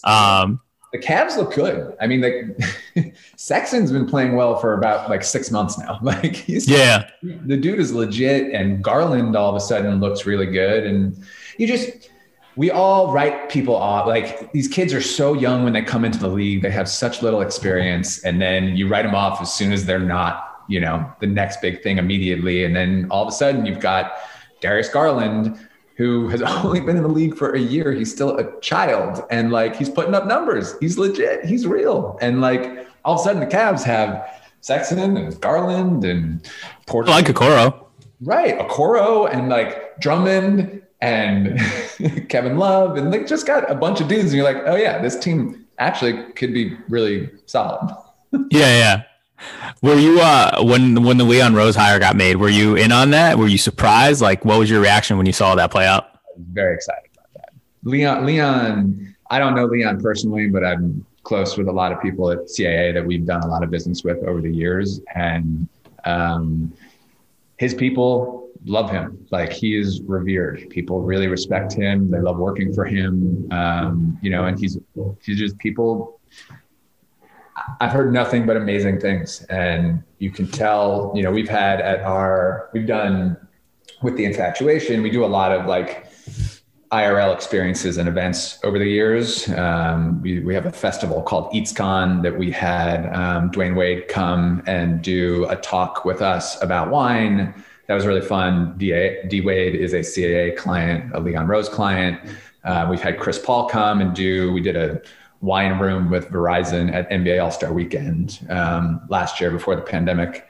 [0.05, 0.61] Um,
[0.93, 1.95] the Cavs look good.
[2.01, 5.99] I mean, like Sexton's been playing well for about like six months now.
[6.09, 10.47] Like he's yeah, the dude is legit, and Garland all of a sudden looks really
[10.47, 10.85] good.
[10.85, 11.23] And
[11.59, 12.09] you just
[12.59, 14.09] we all write people off.
[14.09, 17.23] Like these kids are so young when they come into the league; they have such
[17.23, 21.09] little experience, and then you write them off as soon as they're not, you know,
[21.21, 22.65] the next big thing immediately.
[22.65, 24.13] And then all of a sudden, you've got
[24.61, 25.57] Darius Garland
[25.97, 27.93] who has only been in the league for a year.
[27.93, 30.75] He's still a child and like he's putting up numbers.
[30.81, 31.45] He's legit.
[31.45, 32.19] He's real.
[32.21, 34.29] And like all of a sudden the Cavs have
[34.63, 36.49] Sexton and Garland and
[36.87, 37.11] Porter.
[37.11, 37.85] like Okoro.
[38.21, 38.59] Right.
[38.59, 41.59] Okoro and like Drummond and
[42.29, 42.97] Kevin Love.
[42.97, 44.27] And they just got a bunch of dudes.
[44.27, 47.95] And you're like, oh yeah, this team actually could be really solid.
[48.33, 49.03] yeah, yeah.
[49.83, 52.37] Were you uh when when the Leon Rose hire got made?
[52.37, 53.39] Were you in on that?
[53.39, 54.21] Were you surprised?
[54.21, 56.19] Like, what was your reaction when you saw that play out?
[56.53, 57.53] Very excited about that.
[57.85, 62.31] Leon, Leon, I don't know Leon personally, but I'm close with a lot of people
[62.33, 65.69] at CAA that we've done a lot of business with over the years, and
[66.05, 66.73] um,
[67.59, 69.27] his people love him.
[69.31, 70.69] Like he is revered.
[70.71, 72.11] People really respect him.
[72.11, 73.49] They love working for him.
[73.53, 74.79] Um, you know, and he's
[75.23, 76.19] he's just people
[77.81, 79.43] I've heard nothing but amazing things.
[79.45, 83.37] And you can tell, you know, we've had at our, we've done
[84.03, 86.07] with the infatuation, we do a lot of like
[86.93, 89.49] IRL experiences and events over the years.
[89.51, 94.63] Um, we, we have a festival called EatsCon that we had um, Dwyane Wade come
[94.67, 97.53] and do a talk with us about wine.
[97.89, 98.77] That was really fun.
[98.77, 102.21] D, Wade is a CAA client, a Leon Rose client.
[102.63, 105.01] Uh, we've had Chris Paul come and do, we did a
[105.41, 110.47] wine room with Verizon at NBA All Star Weekend um, last year before the pandemic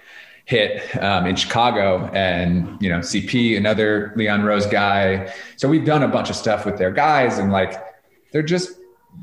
[0.46, 5.32] hit um, in Chicago, and you know CP, another Leon Rose guy.
[5.56, 7.80] So we've done a bunch of stuff with their guys, and like
[8.32, 8.72] they're just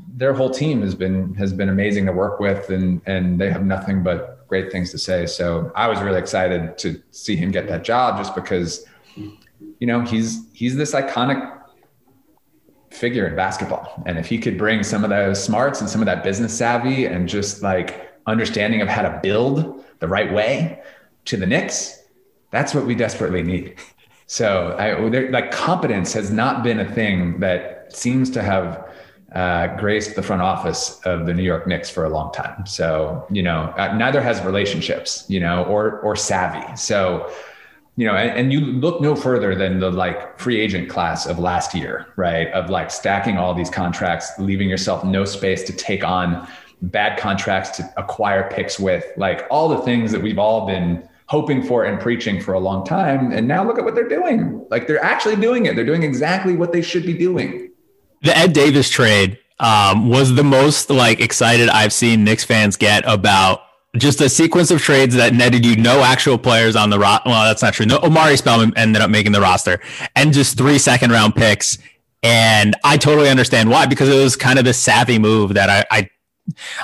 [0.08, 3.64] their whole team has been has been amazing to work with, and and they have
[3.64, 5.26] nothing but great things to say.
[5.26, 8.84] So I was really excited to see him get that job, just because
[9.16, 11.56] you know he's he's this iconic
[12.90, 14.02] figure in basketball.
[14.06, 17.04] And if he could bring some of those smarts and some of that business savvy
[17.04, 20.82] and just like understanding of how to build the right way
[21.26, 22.02] to the Knicks,
[22.50, 23.76] that's what we desperately need.
[24.28, 28.90] So, I, like competence has not been a thing that seems to have
[29.36, 32.64] uh, graced the front office of the New York Knicks for a long time.
[32.64, 36.74] So, you know, uh, neither has relationships, you know, or or savvy.
[36.74, 37.30] So,
[37.96, 41.38] you know, and, and, you look no further than the like free agent class of
[41.38, 42.50] last year, right?
[42.52, 46.48] Of like stacking all these contracts, leaving yourself no space to take on
[46.80, 51.62] bad contracts to acquire picks with, like all the things that we've all been hoping
[51.62, 53.32] for and preaching for a long time.
[53.32, 54.64] And now look at what they're doing.
[54.70, 55.76] Like they're actually doing it.
[55.76, 57.70] They're doing exactly what they should be doing.
[58.22, 63.04] The Ed Davis trade um, was the most like excited I've seen Knicks fans get
[63.06, 63.62] about
[63.96, 67.30] just a sequence of trades that netted you no actual players on the roster.
[67.30, 67.86] Well, that's not true.
[67.86, 69.80] No, Omari Spellman ended up making the roster,
[70.14, 71.78] and just three second round picks
[72.22, 75.84] And I totally understand why, because it was kind of the savvy move that I,
[75.90, 76.10] I,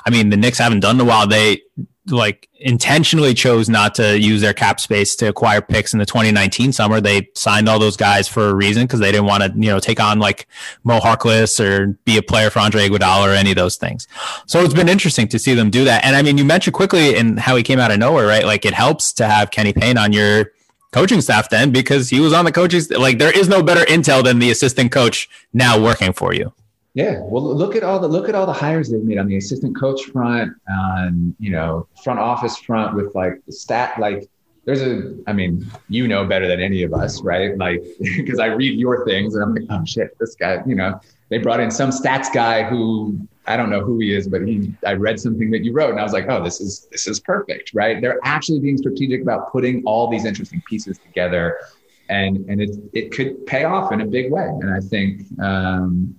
[0.07, 1.27] I mean, the Knicks haven't done in a while.
[1.27, 1.63] They
[2.07, 6.73] like intentionally chose not to use their cap space to acquire picks in the 2019
[6.73, 7.01] summer.
[7.01, 9.79] They signed all those guys for a reason because they didn't want to, you know,
[9.79, 10.49] take on like
[10.83, 14.09] Mo Harkless or be a player for Andre Iguodala or any of those things.
[14.47, 16.05] So it's been interesting to see them do that.
[16.05, 18.45] And I mean, you mentioned Quickley and how he came out of nowhere, right?
[18.45, 20.53] Like it helps to have Kenny Payne on your
[20.93, 22.83] coaching staff then because he was on the coaching.
[22.99, 26.53] Like there is no better intel than the assistant coach now working for you.
[26.95, 29.39] Yeah, well, look at all the look at all the hires they've made on the
[29.39, 33.99] assistant coach front, on you know front office front with like the stat.
[33.99, 34.29] Like,
[34.67, 37.57] there's a, I mean, you know better than any of us, right?
[37.57, 41.01] Like, because I read your things and I'm like, oh shit, this guy, you know,
[41.31, 44.75] they brought in some stats guy who I don't know who he is, but he,
[44.87, 47.21] I read something that you wrote and I was like, oh, this is this is
[47.21, 48.03] perfect, right?
[48.03, 51.59] They're actually being strategic about putting all these interesting pieces together,
[52.11, 54.45] and and it it could pay off in a big way.
[54.45, 55.23] And I think.
[55.41, 56.17] Um,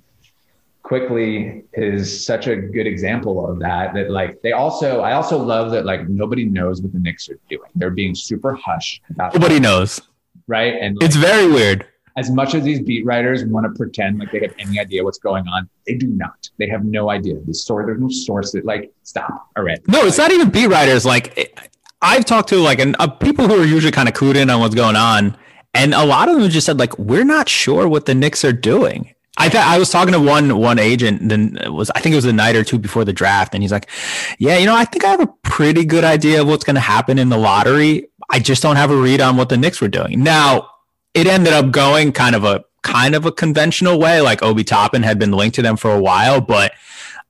[0.83, 5.71] Quickley is such a good example of that that like they also i also love
[5.71, 7.71] that like nobody knows what the knicks are doing.
[7.75, 10.01] They're being super hush about nobody knows.
[10.47, 10.75] Right?
[10.81, 11.87] And like, it's very weird.
[12.17, 15.19] as much as these beat writers want to pretend like they have any idea what's
[15.19, 16.49] going on they do not.
[16.59, 17.39] They have no idea.
[17.45, 19.49] The story there's no source that like stop.
[19.55, 19.79] All right.
[19.87, 21.57] No it's like, not even beat writers like
[22.01, 24.59] i've talked to like an, uh, people who are usually kind of clued in on
[24.59, 25.37] what's going on
[25.73, 28.53] and a lot of them just said like we're not sure what the Knicks are
[28.53, 29.12] doing.
[29.37, 32.25] I th- I was talking to one one agent, then was I think it was
[32.25, 33.89] a night or two before the draft, and he's like,
[34.37, 36.81] "Yeah, you know, I think I have a pretty good idea of what's going to
[36.81, 38.09] happen in the lottery.
[38.29, 40.69] I just don't have a read on what the Knicks were doing." Now,
[41.13, 45.03] it ended up going kind of a kind of a conventional way, like Obi Toppin
[45.03, 46.73] had been linked to them for a while, but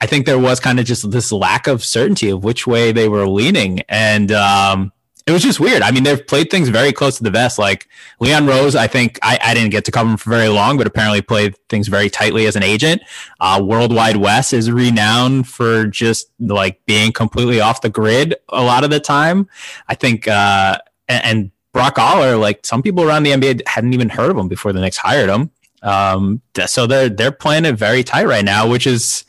[0.02, 3.08] I think there was kind of just this lack of certainty of which way they
[3.08, 4.92] were leaning, and um,
[5.26, 5.82] it was just weird.
[5.82, 7.58] I mean, they've played things very close to the vest.
[7.58, 7.88] Like
[8.20, 10.86] Leon Rose, I think I, I didn't get to cover him for very long, but
[10.86, 13.02] apparently played things very tightly as an agent.
[13.40, 18.62] Uh, World Wide Wes is renowned for just like being completely off the grid a
[18.62, 19.48] lot of the time.
[19.88, 24.10] I think, uh, and, and Brock Aller, like some people around the NBA hadn't even
[24.10, 25.52] heard of him before the Knicks hired him.
[25.84, 29.26] Um, so they're they're playing it very tight right now, which is,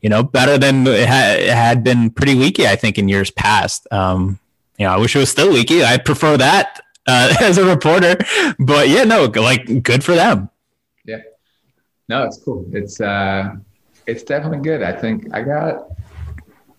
[0.00, 3.30] you know, better than it, ha- it had been pretty leaky, I think, in years
[3.30, 3.86] past.
[3.90, 4.38] Um,
[4.86, 5.84] know, I wish it was still leaky.
[5.84, 8.16] I prefer that uh, as a reporter.
[8.58, 10.50] But yeah, no, like good for them.
[11.04, 11.22] Yeah.
[12.08, 12.66] No, it's cool.
[12.72, 13.50] It's uh
[14.06, 14.82] it's definitely good.
[14.82, 15.88] I think I got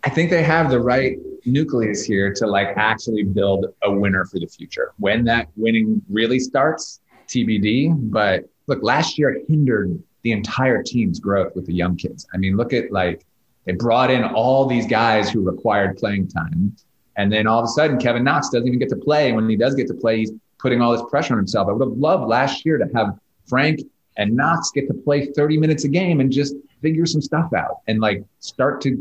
[0.04, 4.40] I think they have the right nucleus here to like actually build a winner for
[4.40, 4.94] the future.
[4.98, 8.12] When that winning really starts, TBD.
[8.12, 12.28] But look, last year hindered the entire team's growth with the young kids.
[12.34, 13.26] I mean, look at like
[13.66, 16.76] they brought in all these guys who required playing time.
[17.20, 19.28] And then all of a sudden, Kevin Knox doesn't even get to play.
[19.28, 21.68] And when he does get to play, he's putting all this pressure on himself.
[21.68, 23.82] I would have loved last year to have Frank
[24.16, 27.82] and Knox get to play 30 minutes a game and just figure some stuff out
[27.88, 28.92] and like start to,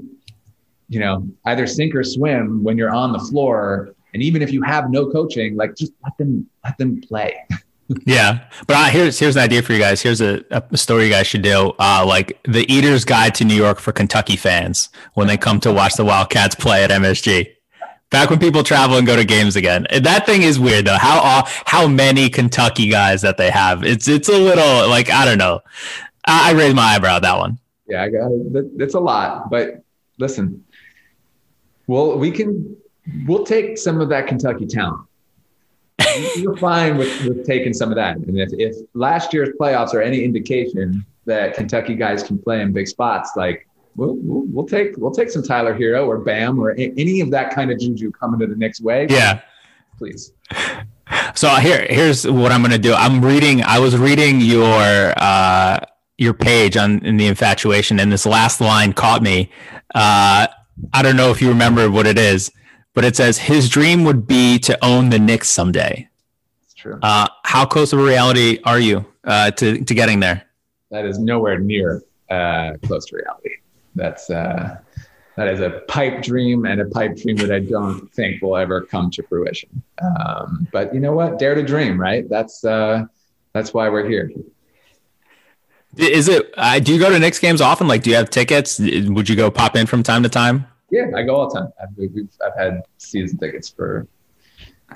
[0.89, 3.95] you know, either sink or swim when you're on the floor.
[4.13, 7.37] And even if you have no coaching, like just let them let them play.
[8.05, 10.03] yeah, but uh, here's here's an idea for you guys.
[10.03, 11.73] Here's a, a story you guys should do.
[11.79, 15.73] Uh, like the Eater's Guide to New York for Kentucky fans when they come to
[15.73, 17.55] watch the Wildcats play at MSG.
[18.11, 19.87] Back when people travel and go to games again.
[19.91, 20.97] Eh, that thing is weird though.
[20.97, 23.85] How how many Kentucky guys that they have?
[23.85, 25.61] It's it's a little like I don't know.
[26.27, 27.59] I, I raised my eyebrow at that one.
[27.87, 28.67] Yeah, I got it.
[28.79, 29.83] It's a lot, but
[30.19, 30.65] listen,
[31.87, 32.77] well, we can
[33.27, 35.07] we'll take some of that Kentucky talent.
[36.37, 38.17] You're fine with, with taking some of that.
[38.17, 42.73] And if, if last year's playoffs are any indication that Kentucky guys can play in
[42.73, 43.67] big spots, like
[43.97, 47.31] we'll, we'll, we'll take we'll take some Tyler Herro or Bam or a, any of
[47.31, 49.09] that kind of juju coming to the next wave.
[49.11, 49.41] Yeah,
[49.97, 50.33] please.
[51.35, 52.93] So here here's what I'm going to do.
[52.93, 53.63] I'm reading.
[53.63, 55.79] I was reading your uh,
[56.19, 59.51] your page on in the infatuation, and this last line caught me.
[59.95, 60.49] Uh,
[60.93, 62.51] I don't know if you remember what it is,
[62.95, 66.09] but it says his dream would be to own the Knicks someday.
[66.65, 66.99] It's true.
[67.01, 70.43] Uh, how close of a reality are you uh, to to getting there?
[70.91, 73.58] That is nowhere near uh, close to reality
[73.99, 74.79] that's uh,
[75.37, 78.81] that is a pipe dream and a pipe dream that I don't think will ever
[78.81, 79.83] come to fruition.
[80.03, 81.39] Um, but you know what?
[81.39, 82.29] Dare to dream, right?
[82.29, 83.05] That's uh,
[83.53, 84.33] that's why we're here.
[85.97, 86.53] Is it?
[86.57, 87.89] Uh, do you go to Knicks games often?
[87.89, 88.79] Like, do you have tickets?
[88.79, 90.67] Would you go pop in from time to time?
[90.91, 91.73] Yeah, I go all the time.
[91.83, 94.07] I've, I've had season tickets for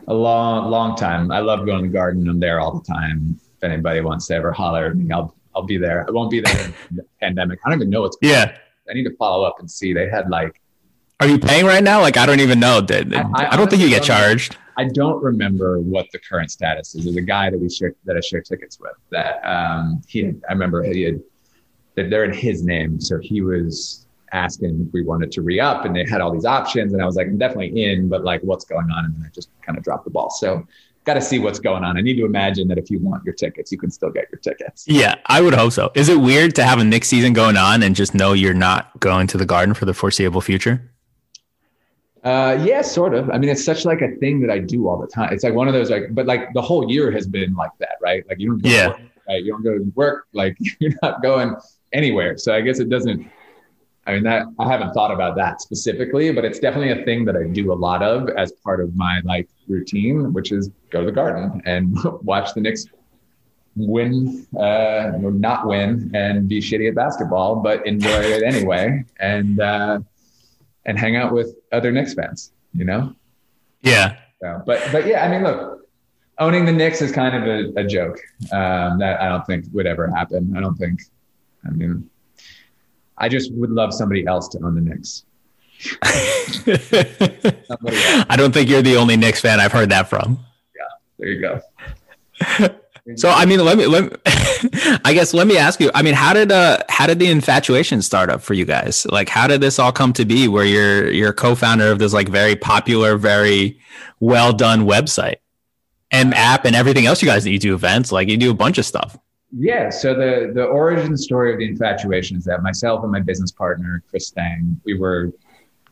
[0.08, 1.30] a long, long time.
[1.30, 2.28] I love going to the Garden.
[2.28, 3.38] I'm there all the time.
[3.56, 6.06] If anybody wants to ever holler at me, I'll I'll be there.
[6.08, 7.60] I won't be there in the pandemic.
[7.64, 8.56] I don't even know what's going yeah.
[8.92, 9.92] I need to follow up and see.
[9.92, 10.60] They had like.
[11.20, 12.00] Are you paying right now?
[12.00, 12.84] Like I don't even know.
[12.90, 14.56] I, I, I don't think you get charged.
[14.76, 17.04] I don't remember what the current status is.
[17.04, 18.92] There's a guy that we share that I share tickets with.
[19.10, 21.20] That um, he, had, I remember he had
[21.94, 23.00] they're in his name.
[23.00, 26.46] So he was asking if we wanted to re up and they had all these
[26.46, 26.92] options.
[26.92, 29.04] And I was like, I'm definitely in, but like, what's going on?
[29.04, 30.30] And then I just kind of dropped the ball.
[30.30, 30.66] So
[31.04, 31.96] got to see what's going on.
[31.96, 34.38] I need to imagine that if you want your tickets, you can still get your
[34.38, 34.84] tickets.
[34.86, 35.90] Yeah, I would hope so.
[35.94, 38.98] Is it weird to have a Knicks season going on and just know you're not
[39.00, 40.92] going to the Garden for the foreseeable future?
[42.22, 43.30] Uh, yeah, sort of.
[43.30, 45.32] I mean, it's such like a thing that I do all the time.
[45.32, 47.96] It's like one of those like, but like the whole year has been like that,
[48.00, 48.24] right?
[48.28, 49.44] Like you don't, yeah, work, right?
[49.44, 51.56] You don't go to work, like you're not going
[51.92, 52.38] anywhere.
[52.38, 53.28] So I guess it doesn't.
[54.06, 57.36] I mean, that I haven't thought about that specifically, but it's definitely a thing that
[57.36, 61.06] I do a lot of as part of my like routine, which is go to
[61.06, 62.86] the garden and watch the Knicks
[63.76, 69.60] win, uh, or not win, and be shitty at basketball, but enjoy it anyway, and
[69.60, 70.00] uh,
[70.84, 72.52] and hang out with other Knicks fans.
[72.74, 73.14] You know?
[73.82, 74.16] Yeah.
[74.40, 75.88] So, but but yeah, I mean, look,
[76.38, 78.18] owning the Knicks is kind of a, a joke
[78.50, 80.54] um, that I don't think would ever happen.
[80.56, 81.02] I don't think.
[81.64, 82.10] I mean
[83.22, 85.24] I just would love somebody else to own the Knicks.
[88.28, 90.44] I don't think you're the only Knicks fan I've heard that from.
[90.76, 90.82] Yeah,
[91.18, 91.60] there you go.
[93.16, 94.10] so I mean, let me let me,
[95.04, 95.92] I guess let me ask you.
[95.94, 99.06] I mean, how did uh how did the infatuation start up for you guys?
[99.06, 100.48] Like, how did this all come to be?
[100.48, 103.78] Where you're you're co-founder of this like very popular, very
[104.18, 105.36] well done website
[106.10, 107.52] and app and everything else you guys do.
[107.52, 109.16] You do events, like you do a bunch of stuff.
[109.56, 109.90] Yeah.
[109.90, 114.02] So the the origin story of the infatuation is that myself and my business partner
[114.08, 115.32] Chris Stang, we were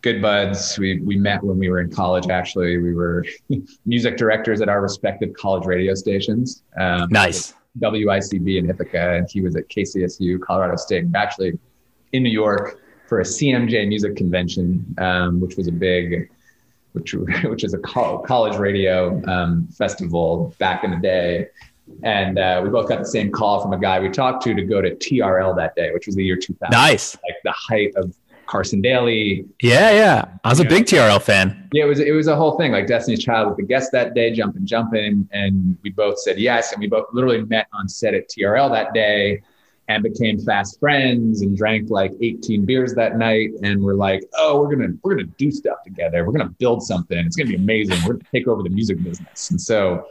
[0.02, 0.78] good buds.
[0.78, 2.28] We we met when we were in college.
[2.28, 3.24] Actually, we were
[3.86, 6.62] music directors at our respective college radio stations.
[6.78, 7.54] Um, nice.
[7.78, 11.04] WICB in Ithaca, and he was at KCSU, Colorado State.
[11.14, 11.58] Actually,
[12.12, 16.30] in New York for a CMJ music convention, um, which was a big,
[16.92, 21.46] which which is a college radio um, festival back in the day.
[22.02, 24.62] And uh, we both got the same call from a guy we talked to to
[24.62, 26.70] go to TRL that day, which was the year 2000.
[26.70, 27.16] Nice.
[27.16, 28.14] Like the height of
[28.50, 29.46] Carson Daly.
[29.62, 30.24] Yeah, yeah.
[30.42, 31.68] I was a know, big TRL fan.
[31.72, 32.72] Yeah, it was it was a whole thing.
[32.72, 36.72] Like Destiny's Child with the guest that day, jumping, jumping, and we both said yes,
[36.72, 39.40] and we both literally met on set at TRL that day,
[39.86, 44.60] and became fast friends, and drank like 18 beers that night, and we're like, oh,
[44.60, 46.26] we're gonna we're gonna do stuff together.
[46.26, 47.18] We're gonna build something.
[47.18, 47.98] It's gonna be amazing.
[48.04, 50.04] We're gonna take over the music business, and so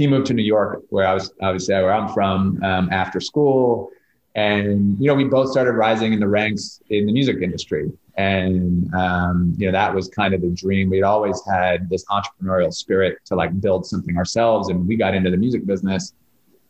[0.00, 3.90] he moved to New York, where I was obviously where I'm from, um, after school.
[4.34, 8.92] And you know, we both started rising in the ranks in the music industry, and
[8.94, 10.88] um, you know that was kind of the dream.
[10.88, 15.30] We'd always had this entrepreneurial spirit to like build something ourselves, and we got into
[15.30, 16.14] the music business,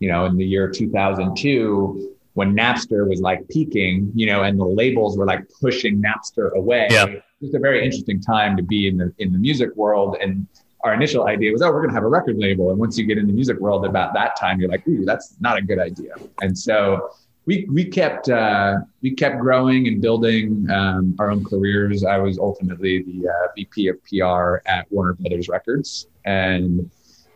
[0.01, 4.65] you know, in the year 2002 when Napster was like peaking, you know, and the
[4.65, 6.87] labels were like pushing Napster away.
[6.91, 7.07] Yeah.
[7.07, 10.47] It was a very interesting time to be in the in the music world, and
[10.85, 12.71] our initial idea was, oh, we're going to have a record label.
[12.71, 15.37] And once you get in the music world about that time, you're like, ooh, that's
[15.41, 16.15] not a good idea.
[16.41, 17.11] And so
[17.47, 22.05] we, we kept, uh, we kept growing and building um, our own careers.
[22.05, 26.07] I was ultimately the uh, VP of PR at Warner Brothers Records.
[26.25, 26.91] And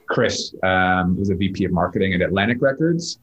[0.06, 3.18] Chris um, was a VP of marketing at Atlantic Records.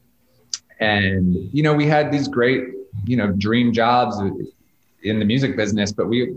[0.80, 2.64] And, you know, we had these great,
[3.06, 4.20] you know, dream jobs
[5.02, 6.36] in the music business, but we,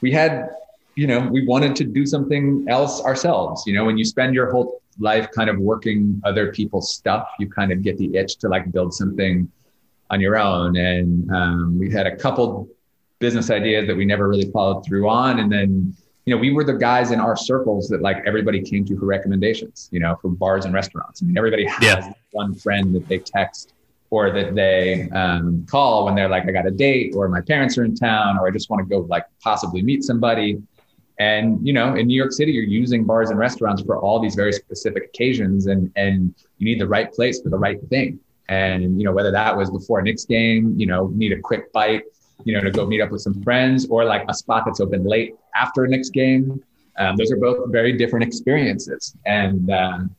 [0.00, 0.50] we had
[0.96, 3.64] you know, we wanted to do something else ourselves.
[3.66, 7.48] You know, when you spend your whole life kind of working other people's stuff, you
[7.48, 9.50] kind of get the itch to like build something
[10.10, 10.76] on your own.
[10.76, 12.68] And um, we had a couple
[13.18, 15.40] business ideas that we never really followed through on.
[15.40, 15.94] And then,
[16.26, 19.06] you know, we were the guys in our circles that like everybody came to for
[19.06, 21.22] recommendations, you know, for bars and restaurants.
[21.22, 22.12] I mean, everybody has yeah.
[22.32, 23.74] one friend that they text
[24.10, 27.76] or that they um, call when they're like, I got a date or my parents
[27.78, 30.62] are in town or I just want to go like possibly meet somebody.
[31.18, 34.34] And you know, in New York City, you're using bars and restaurants for all these
[34.34, 38.18] very specific occasions, and and you need the right place for the right thing.
[38.48, 41.72] And you know, whether that was before a Knicks game, you know, need a quick
[41.72, 42.02] bite,
[42.44, 45.04] you know, to go meet up with some friends, or like a spot that's open
[45.04, 46.62] late after a Knicks game.
[46.98, 49.16] Um, those are both very different experiences.
[49.24, 50.14] And um,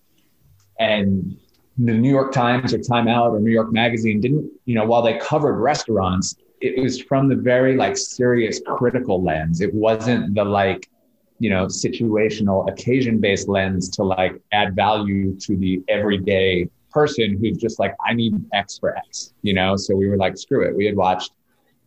[0.80, 1.38] and
[1.78, 5.02] the New York Times or Time Out or New York Magazine didn't, you know, while
[5.02, 6.36] they covered restaurants,
[6.66, 9.62] it was from the very like serious critical lens.
[9.62, 10.90] It wasn't the like,
[11.38, 17.58] you know, situational occasion based lens to like add value to the everyday person who's
[17.58, 19.76] just like, I need X for X, you know?
[19.76, 20.76] So we were like, screw it.
[20.76, 21.34] We had watched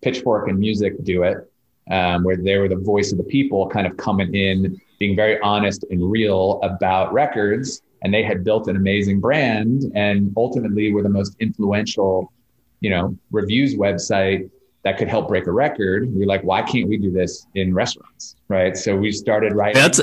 [0.01, 1.51] Pitchfork and Music do it,
[1.91, 5.41] um, where they were the voice of the people kind of coming in, being very
[5.41, 7.83] honest and real about records.
[8.03, 12.33] And they had built an amazing brand and ultimately were the most influential,
[12.81, 14.49] you know, reviews website
[14.85, 16.15] that could help break a record.
[16.15, 18.37] We are like, why can't we do this in restaurants?
[18.49, 18.77] Right.
[18.77, 19.81] So we started writing.
[19.81, 20.01] That's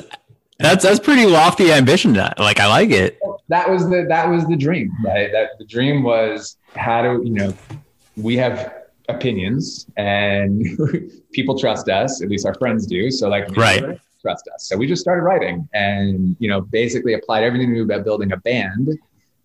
[0.59, 2.13] that's that's pretty lofty ambition.
[2.13, 3.19] Like I like it.
[3.49, 4.91] That was the that was the dream.
[5.03, 5.32] Right.
[5.32, 7.53] That the dream was how to you know
[8.17, 10.65] we have opinions and
[11.32, 13.84] people trust us at least our friends do so like right
[14.21, 17.84] trust us so we just started writing and you know basically applied everything we knew
[17.84, 18.97] about building a band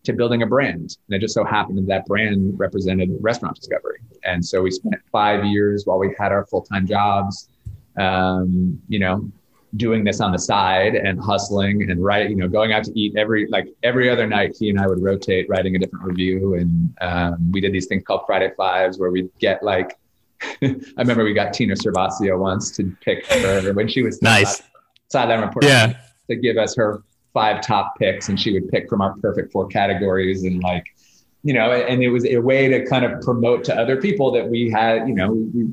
[0.03, 3.98] to building a brand and it just so happened that that brand represented restaurant discovery
[4.24, 7.48] and so we spent five years while we had our full-time jobs
[7.98, 9.30] um, you know
[9.76, 13.16] doing this on the side and hustling and writing, you know, going out to eat
[13.16, 14.57] every like every other night.
[14.59, 18.03] He and I would rotate writing a different review, and um, we did these things
[18.05, 19.96] called Friday Fives, where we'd get like.
[20.62, 24.62] I remember we got Tina Cervasio once to pick her when she was nice
[25.09, 25.68] sideline reporter.
[25.68, 25.98] Yeah,
[26.28, 27.03] to give us her
[27.33, 30.87] five top picks, and she would pick from our perfect four categories, and like
[31.43, 34.47] you know, and it was a way to kind of promote to other people that
[34.47, 35.72] we had, you know, we,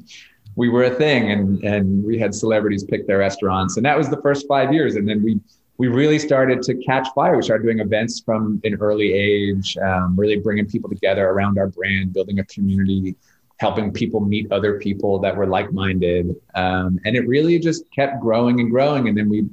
[0.56, 3.78] we were a thing and and we had celebrities pick their restaurants.
[3.78, 4.96] And that was the first five years.
[4.96, 5.40] And then we
[5.78, 7.36] we really started to catch fire.
[7.36, 11.68] We started doing events from an early age um, really bringing people together around our
[11.68, 13.16] brand building a community
[13.60, 16.36] helping people meet other people that were like-minded.
[16.54, 19.08] Um, and it really just kept growing and growing.
[19.08, 19.48] And then we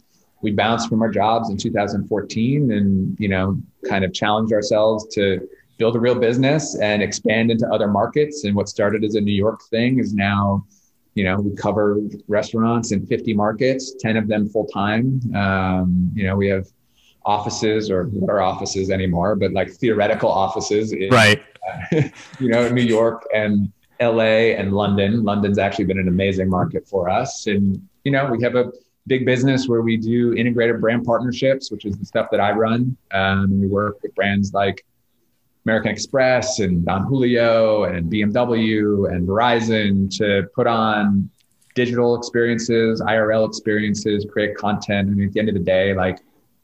[0.44, 5.48] we bounced from our jobs in 2014 and you know kind of challenged ourselves to
[5.78, 9.32] build a real business and expand into other markets and what started as a new
[9.32, 10.64] york thing is now
[11.14, 15.20] you know, we cover restaurants in 50 markets, 10 of them full time.
[15.34, 16.66] Um, you know, we have
[17.24, 21.42] offices or what are offices anymore, but like theoretical offices in, right.
[21.66, 22.02] Uh,
[22.40, 25.22] you know, New York and LA and London.
[25.22, 27.46] London's actually been an amazing market for us.
[27.46, 28.72] And, you know, we have a
[29.06, 32.96] big business where we do integrated brand partnerships, which is the stuff that I run.
[33.12, 34.84] Um, we work with brands like
[35.66, 41.30] American Express and Don Julio and BMW and Verizon to put on
[41.74, 45.10] digital experiences, IRL experiences, create content.
[45.10, 46.18] I mean, at the end of the day, like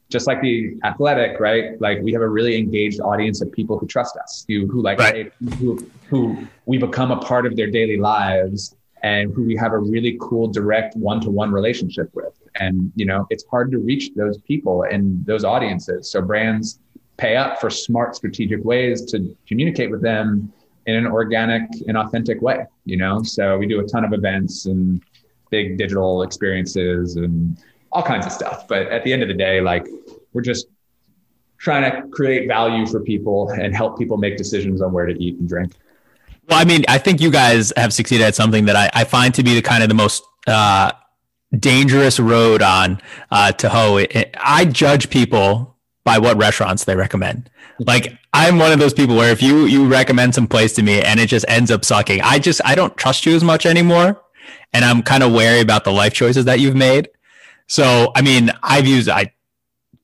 [0.09, 1.79] just like the athletic, right?
[1.81, 4.99] Like we have a really engaged audience of people who trust us, who, who like
[4.99, 5.31] right.
[5.57, 9.79] who who we become a part of their daily lives and who we have a
[9.79, 12.39] really cool direct one-to-one relationship with.
[12.55, 16.11] And you know, it's hard to reach those people and those audiences.
[16.11, 16.79] So brands
[17.17, 20.51] pay up for smart strategic ways to communicate with them
[20.87, 24.65] in an organic and authentic way you know so we do a ton of events
[24.65, 25.03] and
[25.51, 27.57] big digital experiences and
[27.91, 29.85] all kinds of stuff but at the end of the day like
[30.33, 30.67] we're just
[31.59, 35.37] trying to create value for people and help people make decisions on where to eat
[35.37, 35.73] and drink
[36.47, 39.33] well i mean i think you guys have succeeded at something that i, I find
[39.35, 40.91] to be the kind of the most uh,
[41.57, 45.71] dangerous road on uh, to hoe it, i judge people
[46.03, 47.49] by what restaurants they recommend.
[47.79, 51.01] Like I'm one of those people where if you you recommend some place to me
[51.01, 54.21] and it just ends up sucking, I just I don't trust you as much anymore,
[54.73, 57.09] and I'm kind of wary about the life choices that you've made.
[57.67, 59.33] So I mean, I've used I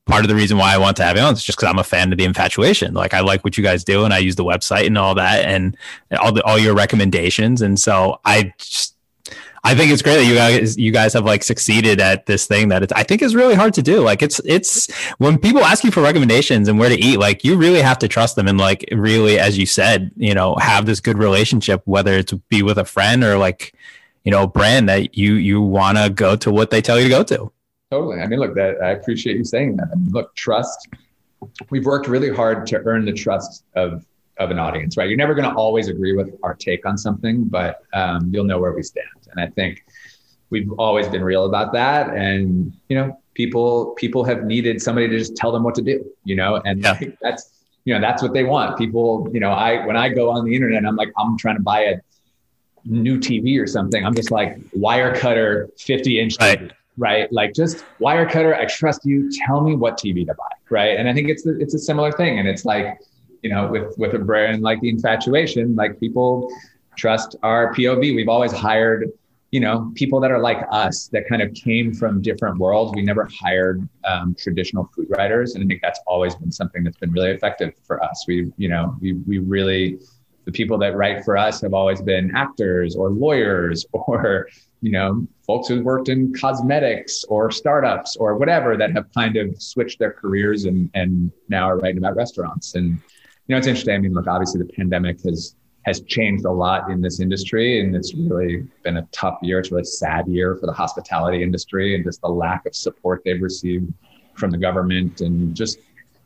[0.08, 1.78] part of the reason why I want to have you on is just because I'm
[1.78, 2.94] a fan of the infatuation.
[2.94, 5.44] Like I like what you guys do, and I use the website and all that,
[5.44, 5.76] and
[6.18, 8.96] all the all your recommendations, and so I just
[9.64, 12.68] I think it's great that you guys you guys have like succeeded at this thing
[12.68, 14.00] that it's I think is really hard to do.
[14.00, 17.56] Like it's it's when people ask you for recommendations and where to eat, like you
[17.56, 21.00] really have to trust them and like really, as you said, you know, have this
[21.00, 23.74] good relationship, whether it's be with a friend or like,
[24.24, 27.10] you know, brand that you you want to go to what they tell you to
[27.10, 27.52] go to.
[27.90, 28.20] Totally.
[28.20, 29.88] I mean, look, that I appreciate you saying that.
[29.92, 30.88] I mean, look, trust.
[31.70, 34.04] We've worked really hard to earn the trust of
[34.38, 35.08] of an audience, right?
[35.08, 38.60] You're never going to always agree with our take on something, but um, you'll know
[38.60, 39.08] where we stand.
[39.32, 39.84] And I think
[40.50, 42.10] we've always been real about that.
[42.10, 46.04] And you know, people people have needed somebody to just tell them what to do.
[46.24, 47.00] You know, and yeah.
[47.22, 48.76] that's you know that's what they want.
[48.76, 51.62] People, you know, I when I go on the internet, I'm like, I'm trying to
[51.62, 51.96] buy a
[52.84, 54.04] new TV or something.
[54.04, 56.36] I'm just like Wirecutter 50 inch.
[56.38, 56.70] Right.
[56.98, 58.58] Right, like just Wirecutter.
[58.58, 59.30] I trust you.
[59.46, 60.98] Tell me what TV to buy, right?
[60.98, 62.40] And I think it's it's a similar thing.
[62.40, 62.98] And it's like
[63.42, 66.50] you know, with with a brand like the infatuation, like people
[66.96, 68.16] trust our POV.
[68.16, 69.08] We've always hired,
[69.52, 72.92] you know, people that are like us that kind of came from different worlds.
[72.96, 76.98] We never hired um, traditional food writers, and I think that's always been something that's
[76.98, 78.24] been really effective for us.
[78.26, 80.00] We, you know, we we really
[80.46, 84.48] the people that write for us have always been actors or lawyers or
[84.80, 89.60] you know folks who've worked in cosmetics or startups or whatever that have kind of
[89.60, 93.00] switched their careers and and now are writing about restaurants and
[93.48, 93.94] you know, it's interesting.
[93.94, 97.96] I mean, look, obviously the pandemic has has changed a lot in this industry, and
[97.96, 99.58] it's really been a tough year.
[99.58, 103.40] It's really sad year for the hospitality industry, and just the lack of support they've
[103.40, 103.92] received
[104.34, 105.78] from the government, and just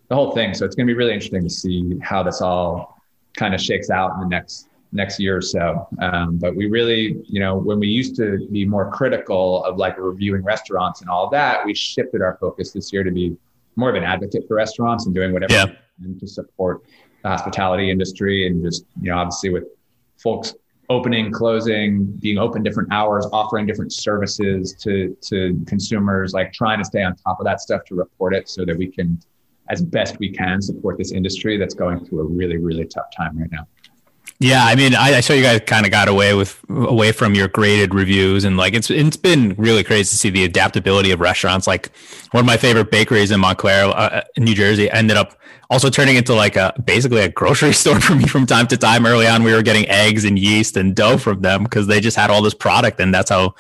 [0.09, 0.53] the whole thing.
[0.53, 3.01] So it's going to be really interesting to see how this all
[3.37, 5.89] kind of shakes out in the next next year or so.
[6.01, 9.99] Um, but we really, you know, when we used to be more critical of like
[9.99, 13.37] reviewing restaurants and all that, we shifted our focus this year to be
[13.77, 16.19] more of an advocate for restaurants and doing whatever yeah.
[16.21, 16.83] to support
[17.23, 19.65] the hospitality industry and just, you know, obviously with
[20.19, 20.55] folks
[20.91, 26.85] opening, closing, being open different hours, offering different services to to consumers, like trying to
[26.85, 29.19] stay on top of that stuff to report it so that we can,
[29.71, 33.39] as best we can, support this industry that's going through a really really tough time
[33.39, 33.67] right now.
[34.43, 37.37] Yeah, I mean, I, I saw you guys kind of got away with away from
[37.37, 41.21] your graded reviews, and like it's it's been really crazy to see the adaptability of
[41.21, 41.69] restaurants.
[41.69, 41.93] Like
[42.33, 45.39] one of my favorite bakeries in Montclair, uh, New Jersey, ended up
[45.71, 49.07] also turning into like a basically a grocery store for me from time to time.
[49.07, 52.17] Early on, we were getting eggs and yeast and dough from them because they just
[52.17, 53.55] had all this product, and that's how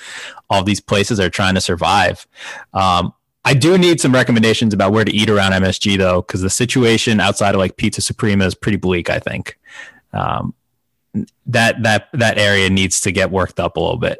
[0.50, 2.26] all these places are trying to survive.
[2.74, 6.50] Um, I do need some recommendations about where to eat around MSG though, because the
[6.50, 9.08] situation outside of like Pizza Suprema is pretty bleak.
[9.08, 9.58] I think.
[10.12, 10.54] Um,
[11.46, 14.18] that that that area needs to get worked up a little bit.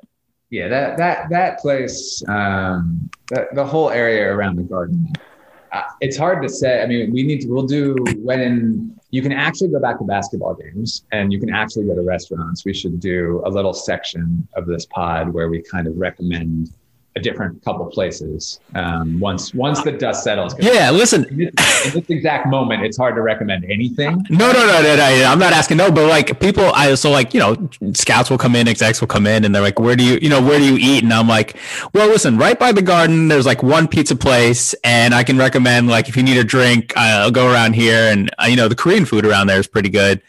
[0.51, 3.09] Yeah, that that that place, um,
[3.53, 5.07] the whole area around the garden.
[5.73, 6.83] Uh, it's hard to say.
[6.83, 7.49] I mean, we need to.
[7.49, 11.87] We'll do when you can actually go back to basketball games and you can actually
[11.87, 12.65] go to restaurants.
[12.65, 16.71] We should do a little section of this pod where we kind of recommend
[17.15, 20.55] a different couple places um, once once the dust settles.
[20.59, 21.27] Yeah, listen.
[21.27, 24.25] In this, in this, exact moment, it's hard to recommend anything.
[24.31, 25.25] No, no, no, no, no.
[25.27, 28.57] I'm not asking no, but like people, I so like you know, scouts will come
[28.57, 30.65] in, execs will come in, and they're like, "Where do you, you know, where do
[30.65, 31.57] you eat?" And I'm like,
[31.93, 35.89] "Well, listen, right by the garden, there's like one pizza place, and I can recommend
[35.89, 38.75] like if you need a drink, I'll go around here, and uh, you know, the
[38.77, 40.23] Korean food around there is pretty good."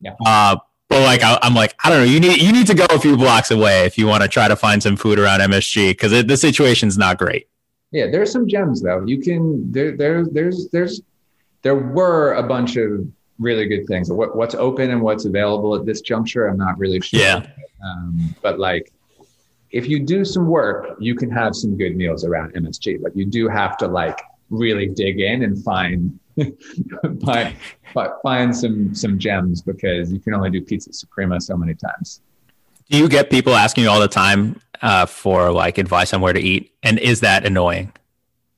[0.00, 0.14] Yeah.
[0.26, 0.56] Uh,
[0.88, 2.04] but like I, am like I don't know.
[2.04, 4.48] You need you need to go a few blocks away if you want to try
[4.48, 7.48] to find some food around MSG because the situation's not great.
[7.92, 9.04] Yeah, there's some gems though.
[9.04, 11.02] You can there there there's there's
[11.62, 13.06] there were a bunch of
[13.38, 14.10] really good things.
[14.10, 17.20] What what's open and what's available at this juncture, I'm not really sure.
[17.20, 17.46] Yeah.
[17.84, 18.92] Um, but like,
[19.70, 23.02] if you do some work, you can have some good meals around MSG.
[23.02, 24.20] But you do have to like
[24.50, 26.18] really dig in and find
[27.24, 27.56] find,
[28.22, 32.20] find some some gems because you can only do pizza suprema so many times.
[32.90, 36.32] Do you get people asking you all the time uh, for like advice on where
[36.32, 37.92] to eat, and is that annoying?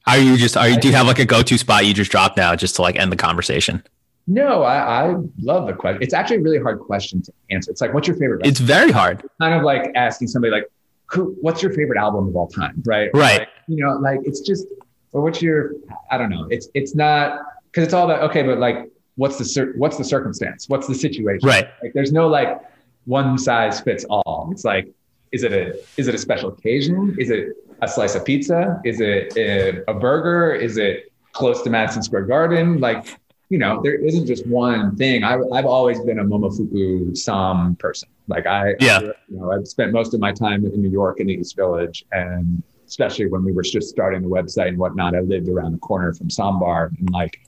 [0.06, 2.10] Are you just are you do you have like a go to spot you just
[2.10, 3.82] drop now just to like end the conversation?
[4.30, 6.02] No, I, I love the question.
[6.02, 7.70] It's actually a really hard question to answer.
[7.70, 8.46] It's like, what's your favorite?
[8.46, 9.20] It's very hard.
[9.20, 10.70] It's kind of like asking somebody like,
[11.06, 12.82] who, what's your favorite album of all time?
[12.84, 13.08] Right.
[13.14, 13.38] Right.
[13.38, 14.66] Like, you know, like it's just,
[15.12, 15.72] or what's your,
[16.10, 16.46] I don't know.
[16.50, 20.68] It's, it's not, because it's all about okay, but like, what's the what's the circumstance?
[20.68, 21.46] What's the situation?
[21.46, 21.68] Right.
[21.82, 22.60] Like, there's no like
[23.04, 24.48] one size fits all.
[24.52, 24.88] It's like,
[25.32, 27.16] is it a is it a special occasion?
[27.18, 28.80] Is it a slice of pizza?
[28.84, 30.54] Is it a, a burger?
[30.54, 32.80] Is it close to Madison Square Garden?
[32.80, 35.24] Like, you know, there isn't just one thing.
[35.24, 38.08] I, have always been a Momofuku Ssäm person.
[38.26, 41.20] Like I, yeah, I, you know, I've spent most of my time in New York
[41.20, 45.14] in the East Village, and especially when we were just starting the website and whatnot,
[45.14, 47.40] I lived around the corner from Ssäm Bar, and like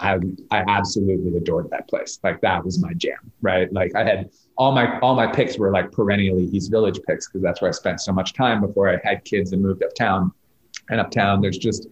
[0.00, 0.18] I
[0.50, 2.18] I absolutely adored that place.
[2.22, 3.72] Like that was my jam, right?
[3.72, 7.42] Like I had all my all my picks were like perennially East Village picks because
[7.42, 10.32] that's where I spent so much time before I had kids and moved uptown.
[10.90, 11.88] And uptown, there's just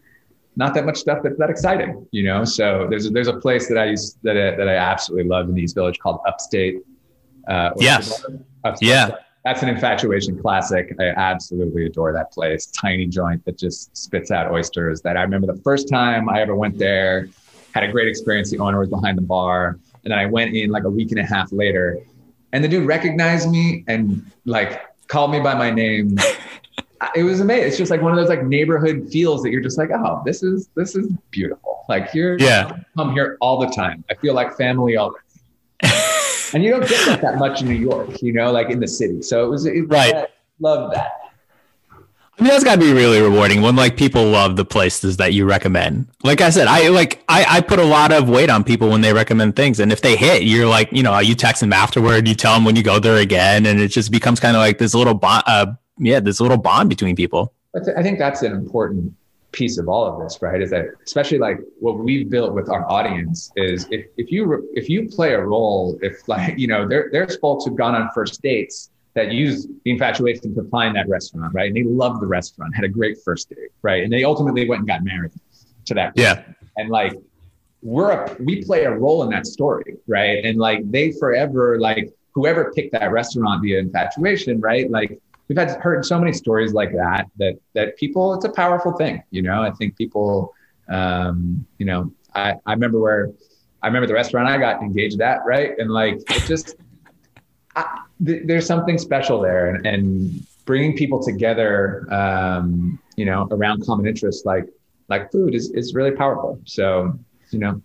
[0.56, 2.44] not that much stuff that's that exciting, you know.
[2.44, 5.48] So there's a, there's a place that I use that I, that I absolutely love
[5.48, 6.82] in East Village called Upstate.
[7.48, 8.24] Uh, yes.
[8.64, 8.88] Upstate.
[8.88, 9.16] Yeah.
[9.44, 10.94] That's an infatuation classic.
[10.98, 12.66] I absolutely adore that place.
[12.66, 15.02] Tiny joint that just spits out oysters.
[15.02, 17.28] That I remember the first time I ever went there
[17.74, 18.50] had a great experience.
[18.50, 19.78] The owner was behind the bar.
[20.04, 22.02] And then I went in like a week and a half later
[22.54, 26.16] and the dude recognized me and like called me by my name.
[27.16, 27.66] it was amazing.
[27.66, 30.44] It's just like one of those like neighborhood feels that you're just like, oh, this
[30.44, 31.84] is this is beautiful.
[31.88, 34.04] Like here, yeah, come here all the time.
[34.08, 35.18] I feel like family already.
[36.54, 38.88] and you don't get that, that much in New York, you know, like in the
[38.88, 39.20] city.
[39.20, 40.28] So it was it, right.
[40.60, 41.23] love that.
[42.38, 45.34] I mean, that's got to be really rewarding when like people love the places that
[45.34, 46.08] you recommend.
[46.24, 49.02] Like I said, I like I, I put a lot of weight on people when
[49.02, 52.26] they recommend things, and if they hit, you're like, you know, you text them afterward,
[52.26, 54.78] you tell them when you go there again, and it just becomes kind of like
[54.78, 55.44] this little bond.
[55.46, 55.66] Uh,
[55.98, 57.52] yeah, this little bond between people.
[57.96, 59.14] I think that's an important
[59.52, 60.60] piece of all of this, right?
[60.60, 64.88] Is that especially like what we've built with our audience is if if you if
[64.88, 68.42] you play a role, if like you know there there's folks who've gone on first
[68.42, 71.68] dates that used the infatuation to find that restaurant, right?
[71.68, 74.02] And they loved the restaurant, had a great first date, right?
[74.02, 75.30] And they ultimately went and got married
[75.86, 76.12] to that.
[76.16, 76.42] Yeah.
[76.76, 77.12] And like,
[77.82, 80.44] we're a, we play a role in that story, right?
[80.44, 84.90] And like, they forever, like, whoever picked that restaurant via infatuation, right?
[84.90, 88.92] Like, we've had heard so many stories like that, that, that people, it's a powerful
[88.92, 89.62] thing, you know?
[89.62, 90.52] I think people,
[90.88, 93.30] um, you know, I, I remember where,
[93.82, 95.78] I remember the restaurant I got engaged at, right?
[95.78, 96.74] And like, it just,
[97.76, 103.84] I, th- there's something special there, and, and bringing people together, um, you know, around
[103.84, 104.66] common interests like
[105.08, 106.60] like food is is really powerful.
[106.64, 107.18] So,
[107.50, 107.80] you know,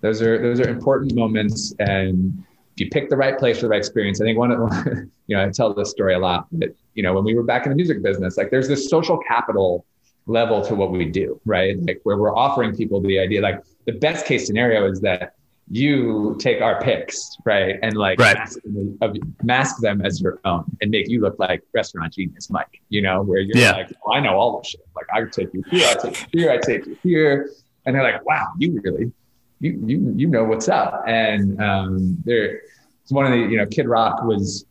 [0.00, 3.70] those are those are important moments, and if you pick the right place for the
[3.70, 4.58] right experience, I think one of
[5.26, 6.46] you know I tell this story a lot.
[6.52, 9.18] But you know when we were back in the music business, like there's this social
[9.18, 9.84] capital
[10.26, 11.76] level to what we do, right?
[11.86, 15.34] Like where we're offering people the idea, like the best case scenario is that
[15.70, 18.36] you take our picks, right, and like right.
[18.36, 22.80] mask, them, mask, them, as your own and make you look like restaurant genius, Mike.
[22.88, 23.72] You know, where you're yeah.
[23.72, 24.80] like, oh, I know all this shit.
[24.96, 27.50] Like I take you here, I take you here, I take you here,
[27.84, 29.12] and they're like, wow, you really,
[29.60, 31.04] you you you know what's up.
[31.06, 32.62] And um, there,
[33.02, 34.64] it's one of the you know, Kid Rock was.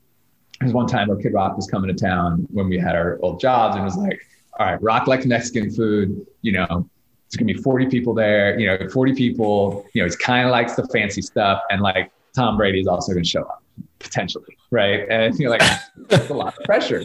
[0.60, 3.20] There was one time where Kid Rock was coming to town when we had our
[3.22, 4.20] old jobs and was like,
[4.58, 6.90] all right, Rock like Mexican food, you know,
[7.28, 10.52] it's gonna be 40 people there, you know, 40 people, you know, he kind of
[10.52, 11.62] likes the fancy stuff.
[11.70, 13.62] And like Tom Brady is also gonna show up
[14.00, 15.06] potentially, right?
[15.10, 15.62] And you're like,
[16.08, 17.04] that's a lot of pressure.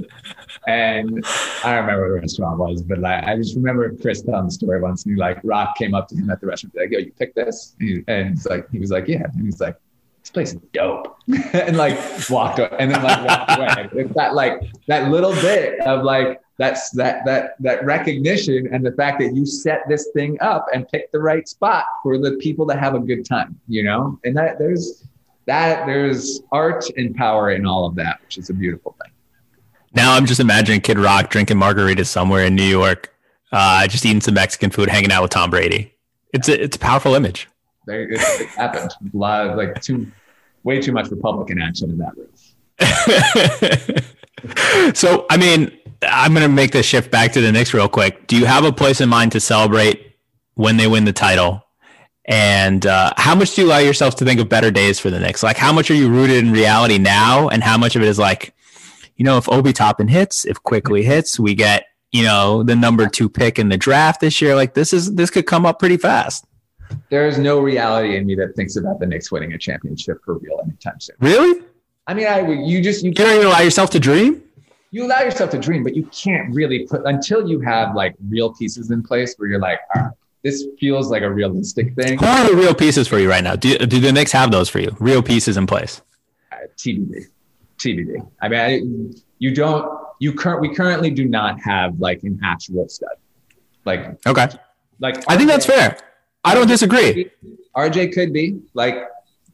[0.68, 1.25] And
[1.64, 4.81] I remember what the restaurant was, but like, I just remember Chris telling the story
[4.81, 7.12] once and he like, Rock came up to him at the restaurant, like, yo, you
[7.18, 7.75] picked this?
[7.81, 9.25] And, and he's like, he was like, yeah.
[9.25, 9.77] And he's like,
[10.23, 11.16] this place is dope.
[11.53, 11.99] and like
[12.31, 13.89] walked away, and then like walked away.
[14.05, 18.92] It's that like that little bit of like that's that that that recognition and the
[18.92, 22.66] fact that you set this thing up and pick the right spot for the people
[22.66, 24.18] to have a good time you know?
[24.24, 25.05] And that there's
[25.46, 29.12] that there's art and power in all of that which is a beautiful thing.
[29.94, 33.09] Now i'm just imagining kid rock drinking margaritas somewhere in new york
[33.53, 35.94] uh, just eating some mexican food hanging out with tom brady.
[36.32, 37.48] It's a, it's a powerful image.
[37.84, 38.90] There, it, it happened.
[39.12, 40.11] A lot of like too
[40.64, 42.28] way too much republican action in that room
[44.94, 45.70] so i mean
[46.03, 48.26] I'm going to make the shift back to the Knicks real quick.
[48.26, 50.16] Do you have a place in mind to celebrate
[50.55, 51.62] when they win the title?
[52.24, 55.18] And uh, how much do you allow yourself to think of better days for the
[55.18, 55.42] Knicks?
[55.42, 57.48] Like, how much are you rooted in reality now?
[57.48, 58.55] And how much of it is like,
[59.16, 63.09] you know, if Obi Toppin hits, if Quickley hits, we get, you know, the number
[63.09, 64.55] two pick in the draft this year.
[64.55, 66.46] Like, this is, this could come up pretty fast.
[67.09, 70.38] There is no reality in me that thinks about the Knicks winning a championship for
[70.38, 71.16] real anytime soon.
[71.20, 71.62] Really?
[72.07, 74.42] I mean, I you just you, you don't even allow yourself to dream
[74.93, 78.53] you allow yourself to dream, but you can't really put until you have like real
[78.55, 80.12] pieces in place where you're like, all right,
[80.43, 82.18] this feels like a realistic thing.
[82.18, 83.57] Who are the real pieces for you right now?
[83.57, 84.95] Do, do the Knicks have those for you?
[85.01, 86.03] Real pieces in place?
[86.53, 87.24] Uh, TBD.
[87.78, 88.30] TBD.
[88.43, 90.01] I mean, I, you don't.
[90.20, 90.61] You current.
[90.61, 93.09] We currently do not have like an actual stud.
[93.84, 94.49] Like okay.
[95.01, 95.99] Like I think that's fair.
[96.45, 97.30] I don't disagree.
[97.74, 98.95] RJ could be like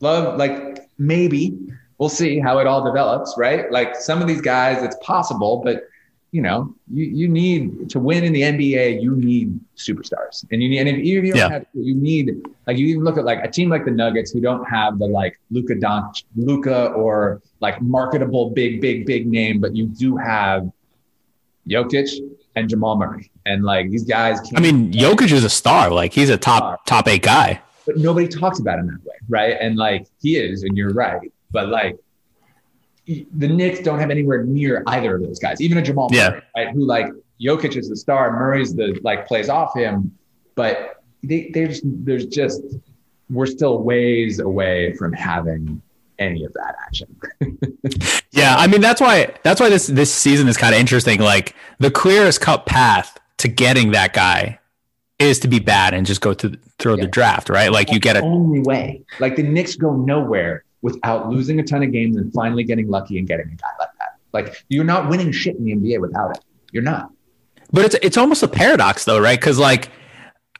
[0.00, 0.36] love.
[0.36, 1.56] Like maybe
[1.98, 3.70] we'll see how it all develops, right?
[3.70, 5.84] Like some of these guys, it's possible, but
[6.30, 10.44] you know, you, you need to win in the NBA, you need superstars.
[10.52, 11.48] And you need, and if you, you don't yeah.
[11.48, 14.40] have, you need, like, you even look at like a team like the Nuggets who
[14.40, 19.74] don't have the like Luka Don, Luka or like marketable big, big, big name, but
[19.74, 20.70] you do have
[21.66, 22.10] Jokic
[22.56, 23.30] and Jamal Murray.
[23.46, 25.90] And like these guys, I mean, Jokic is a star.
[25.90, 27.62] Like he's a top, top eight guy.
[27.86, 29.56] But nobody talks about him that way, right?
[29.58, 31.32] And like he is, and you're right.
[31.50, 31.96] But like
[33.06, 36.30] the Knicks don't have anywhere near either of those guys, even a Jamal yeah.
[36.30, 36.70] Murray, right?
[36.70, 37.06] Who like
[37.40, 40.16] Jokic is the star, Murray's the like plays off him,
[40.54, 42.62] but they, there's there's just
[43.30, 45.80] we're still ways away from having
[46.18, 47.20] any of that action.
[48.32, 51.20] yeah, I mean that's why that's why this this season is kind of interesting.
[51.20, 54.58] Like the clearest cut path to getting that guy
[55.18, 57.02] is to be bad and just go through throw yeah.
[57.02, 57.72] the draft, right?
[57.72, 59.02] Like that's you get a only way.
[59.18, 63.18] Like the Knicks go nowhere without losing a ton of games and finally getting lucky
[63.18, 64.18] and getting a guy like that.
[64.32, 66.44] Like you're not winning shit in the NBA without it.
[66.72, 67.10] You're not.
[67.72, 69.38] But it's it's almost a paradox though, right?
[69.38, 69.90] Because like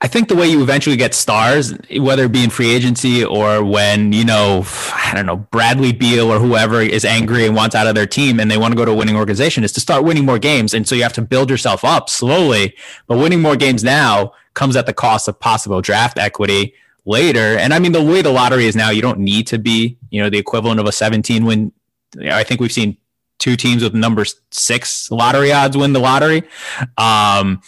[0.01, 3.65] I think the way you eventually get stars, whether it be in free agency or
[3.65, 4.65] when, you know,
[4.95, 8.39] I don't know, Bradley Beal or whoever is angry and wants out of their team
[8.39, 10.73] and they want to go to a winning organization is to start winning more games.
[10.73, 12.77] And so you have to build yourself up slowly.
[13.09, 16.75] But winning more games now comes at the cost of possible draft equity
[17.09, 17.59] later.
[17.59, 20.23] And I mean, the way the lottery is now, you don't need to be, you
[20.23, 21.73] know, the equivalent of a 17 win.
[22.31, 22.97] I think we've seen
[23.39, 26.43] two teams with number six lottery odds win the lottery.
[26.97, 27.63] Um,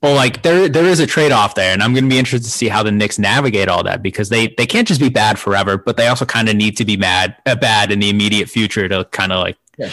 [0.00, 2.44] but like there, there is a trade off there, and I'm going to be interested
[2.44, 5.38] to see how the Knicks navigate all that because they they can't just be bad
[5.38, 8.50] forever, but they also kind of need to be mad uh, bad in the immediate
[8.50, 9.88] future to kind of like yeah.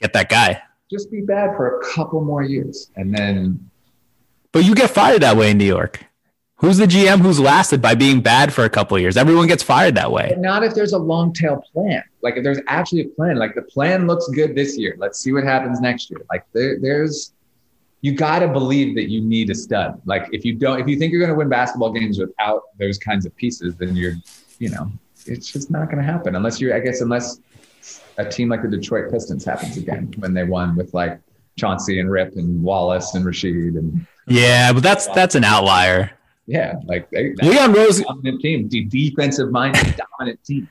[0.00, 0.62] get that guy.
[0.90, 3.70] Just be bad for a couple more years, and then.
[4.52, 6.06] But you get fired that way in New York.
[6.60, 9.16] Who's the GM who's lasted by being bad for a couple years?
[9.16, 10.28] Everyone gets fired that way.
[10.28, 12.04] But not if there's a long tail plan.
[12.20, 13.36] Like if there's actually a plan.
[13.36, 14.94] Like the plan looks good this year.
[14.98, 16.20] Let's see what happens next year.
[16.30, 17.32] Like there, there's
[18.02, 20.02] you got to believe that you need a stud.
[20.04, 22.98] Like if you don't, if you think you're going to win basketball games without those
[22.98, 24.16] kinds of pieces, then you're,
[24.58, 24.92] you know,
[25.24, 27.40] it's just not going to happen unless you're, I guess, unless
[28.18, 31.18] a team like the Detroit Pistons happens again when they won with like
[31.58, 34.06] Chauncey and Rip and Wallace and Rasheed and.
[34.26, 36.10] Yeah, but that's that's an outlier.
[36.46, 40.68] Yeah, like they, Leon Rose dominant team, the defensive minded dominant team.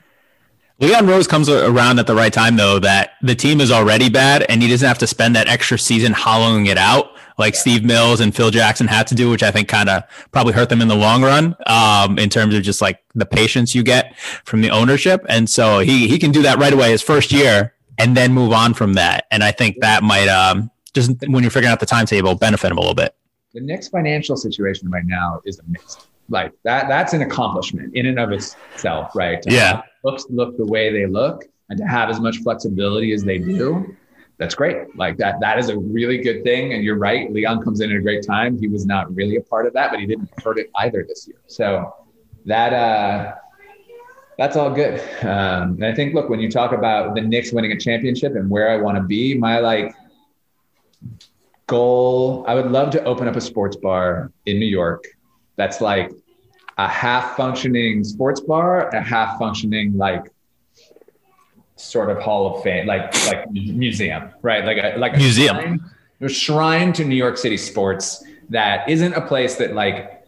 [0.80, 4.46] Leon Rose comes around at the right time, though, that the team is already bad
[4.48, 8.20] and he doesn't have to spend that extra season hollowing it out like Steve Mills
[8.20, 10.88] and Phil Jackson had to do, which I think kind of probably hurt them in
[10.88, 14.70] the long run um, in terms of just like the patience you get from the
[14.70, 15.24] ownership.
[15.28, 18.52] And so he, he can do that right away his first year and then move
[18.52, 19.26] on from that.
[19.30, 22.78] And I think that might um, just when you're figuring out the timetable benefit him
[22.78, 23.14] a little bit.
[23.52, 26.08] The Knicks financial situation right now is a mix.
[26.28, 29.42] like that that's an accomplishment in and of itself, right?
[29.42, 29.82] To yeah.
[30.04, 33.96] Books look the way they look and to have as much flexibility as they do,
[34.38, 34.96] that's great.
[34.96, 36.74] Like that that is a really good thing.
[36.74, 38.56] And you're right, Leon comes in at a great time.
[38.58, 41.26] He was not really a part of that, but he didn't hurt it either this
[41.26, 41.38] year.
[41.46, 41.94] So
[42.46, 43.34] that uh
[44.38, 45.00] that's all good.
[45.22, 48.48] Um, and I think, look, when you talk about the Knicks winning a championship and
[48.48, 49.94] where I want to be, my like
[51.70, 55.04] goal, I would love to open up a sports bar in New York
[55.54, 56.10] that's like
[56.78, 60.24] a half functioning sports bar, a half functioning like
[61.76, 64.64] sort of Hall of Fame, like like museum, right?
[64.64, 65.80] Like a like a museum, shrine,
[66.20, 70.19] a shrine to New York City sports that isn't a place that like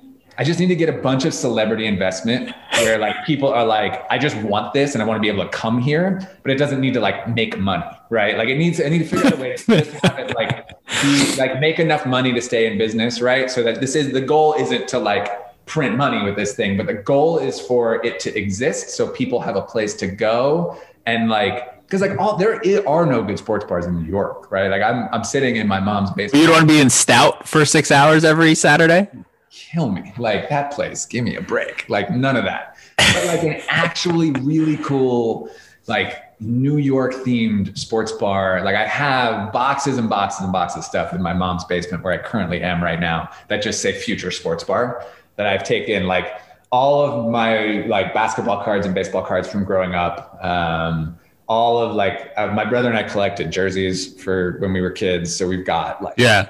[0.42, 4.04] I just need to get a bunch of celebrity investment where like people are like,
[4.10, 6.56] I just want this and I want to be able to come here, but it
[6.56, 8.36] doesn't need to like make money, right?
[8.36, 10.66] Like it needs, I need to figure out a way to just have it like
[11.00, 13.48] be, like make enough money to stay in business, right?
[13.48, 15.30] So that this is the goal isn't to like
[15.66, 19.40] print money with this thing, but the goal is for it to exist so people
[19.42, 20.76] have a place to go
[21.06, 24.68] and like because like all there are no good sports bars in New York, right?
[24.72, 26.40] Like I'm I'm sitting in my mom's basement.
[26.40, 29.08] You don't want to be in Stout for six hours every Saturday
[29.52, 30.12] kill me.
[30.16, 31.88] Like that place, give me a break.
[31.88, 32.76] Like none of that.
[32.96, 35.50] But like an actually really cool,
[35.86, 38.62] like New York themed sports bar.
[38.64, 42.14] Like I have boxes and boxes and boxes of stuff in my mom's basement where
[42.14, 45.04] I currently am right now that just say future sports bar
[45.36, 46.40] that I've taken like
[46.70, 50.42] all of my like basketball cards and baseball cards from growing up.
[50.42, 54.90] Um, all of like uh, my brother and I collected jerseys for when we were
[54.90, 55.34] kids.
[55.36, 56.48] So we've got like, yeah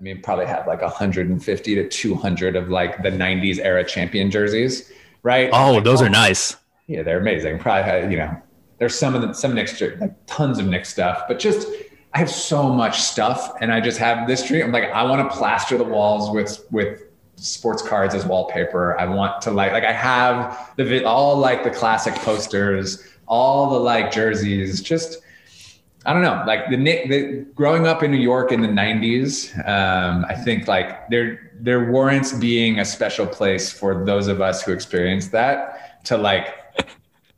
[0.00, 4.90] I mean, probably have like 150 to 200 of like the 90s era champion jerseys,
[5.22, 5.50] right?
[5.52, 6.56] Oh, like, those are nice.
[6.86, 7.58] Yeah, they're amazing.
[7.58, 8.34] Probably, have, you know,
[8.78, 11.68] there's some of the, some Knicks, like tons of Knicks stuff, but just
[12.14, 14.64] I have so much stuff, and I just have this dream.
[14.64, 17.02] I'm like, I want to plaster the walls with with
[17.36, 18.98] sports cards as wallpaper.
[18.98, 23.78] I want to like like I have the all like the classic posters, all the
[23.78, 25.18] like jerseys, just
[26.06, 29.52] I don't know, like the Nick, the growing up in New York in the '90s,
[29.68, 34.62] um, I think like there there warrants being a special place for those of us
[34.62, 36.54] who experienced that to like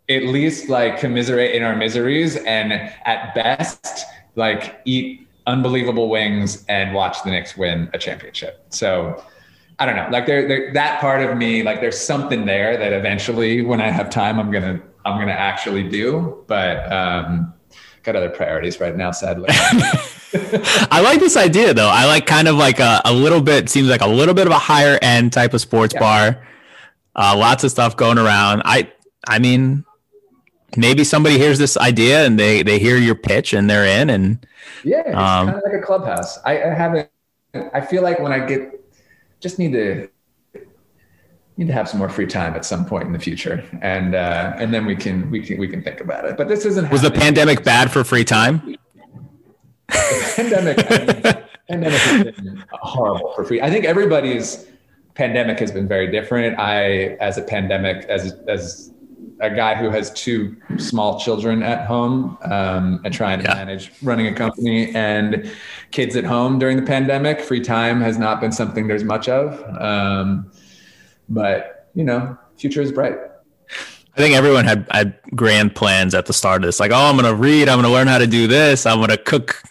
[0.09, 4.05] at least like commiserate in our miseries and at best
[4.37, 8.65] like eat unbelievable wings and watch the Knicks win a championship.
[8.69, 9.25] So
[9.81, 12.93] I don't know, like there, there that part of me, like there's something there that
[12.93, 16.93] eventually, when I have time, I'm gonna I'm gonna actually do, but.
[16.93, 17.55] um
[18.03, 19.47] got other priorities right now, sadly.
[20.91, 21.89] I like this idea though.
[21.89, 24.53] I like kind of like a, a, little bit seems like a little bit of
[24.53, 26.01] a higher end type of sports yeah.
[26.01, 26.47] bar.
[27.15, 28.63] Uh, lots of stuff going around.
[28.65, 28.91] I
[29.29, 29.85] I mean,
[30.77, 34.47] maybe somebody hears this idea and they they hear your pitch and they're in and
[34.85, 36.39] yeah, it's um, kind of like a clubhouse.
[36.45, 37.09] I, I haven't.
[37.55, 38.81] I feel like when I get
[39.41, 40.09] just need to
[41.57, 44.55] need to have some more free time at some point in the future, and uh,
[44.57, 46.37] and then we can we can we can think about it.
[46.37, 46.91] But this isn't.
[46.91, 48.77] Was the pandemic bad for free time?
[49.89, 53.61] The pandemic, I mean, pandemic has been horrible for free.
[53.61, 54.67] I think everybody's
[55.15, 56.59] pandemic has been very different.
[56.59, 58.93] I, as a pandemic, as as
[59.41, 63.55] a guy who has two small children at home um, and trying to yeah.
[63.55, 65.51] manage running a company and
[65.91, 69.61] kids at home during the pandemic, free time has not been something there's much of.
[69.81, 70.51] Um,
[71.29, 73.17] but you know, future is bright.
[74.15, 76.79] I think everyone had, had grand plans at the start of this.
[76.79, 77.69] Like, oh, I'm to read.
[77.69, 78.85] I'm to learn how to do this.
[78.85, 79.63] I'm to cook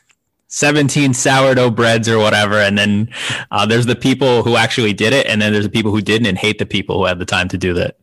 [0.48, 2.56] 17 sourdough breads or whatever.
[2.56, 3.10] And then
[3.52, 5.28] uh, there's the people who actually did it.
[5.28, 7.50] And then there's the people who didn't and hate the people who had the time
[7.50, 7.98] to do that.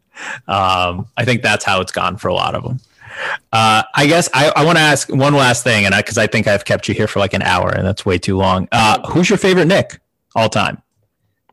[0.47, 2.79] Um, I think that's how it's gone for a lot of them.
[3.53, 6.27] Uh, I guess I, I want to ask one last thing, and because I, I,
[6.29, 8.69] think I've kept you here for like an hour, and that's way too long.
[8.71, 10.01] Uh, who's your favorite Nick
[10.37, 10.81] all time?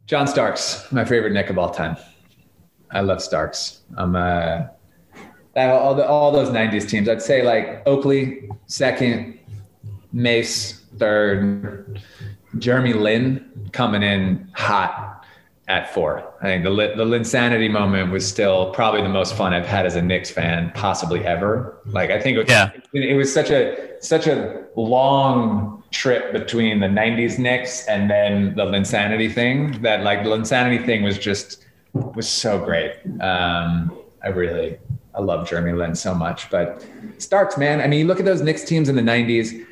[0.08, 1.98] John Starks, my favorite Nick of all time.
[2.92, 3.82] I love Starks.
[3.98, 4.68] I'm uh,
[5.56, 7.10] all the all those '90s teams.
[7.10, 9.40] I'd say like Oakley second,
[10.14, 12.02] Mace third,
[12.60, 15.25] Jeremy Lin coming in hot
[15.68, 16.34] at four.
[16.42, 19.96] I think the the Linsanity moment was still probably the most fun I've had as
[19.96, 21.78] a Knicks fan, possibly ever.
[21.88, 22.72] Like I think it was, yeah.
[22.94, 28.66] it, was such a such a long trip between the 90s Knicks and then the
[28.66, 32.94] Linsanity thing that like the Linsanity thing was just was so great.
[33.22, 34.78] Um, I really
[35.16, 36.50] I love Jeremy Lin so much.
[36.52, 36.86] But
[37.18, 39.66] Starks, man, I mean, you look at those Knicks teams in the 90s.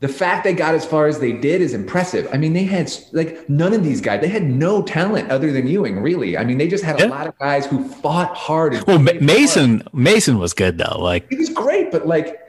[0.00, 2.28] The fact they got as far as they did is impressive.
[2.32, 5.66] I mean, they had like none of these guys, they had no talent other than
[5.66, 6.36] Ewing, really.
[6.36, 8.82] I mean, they just had a lot of guys who fought hard.
[8.86, 9.94] well, Mason, hard.
[9.94, 10.98] Mason was good though.
[10.98, 12.40] Like he was great, but like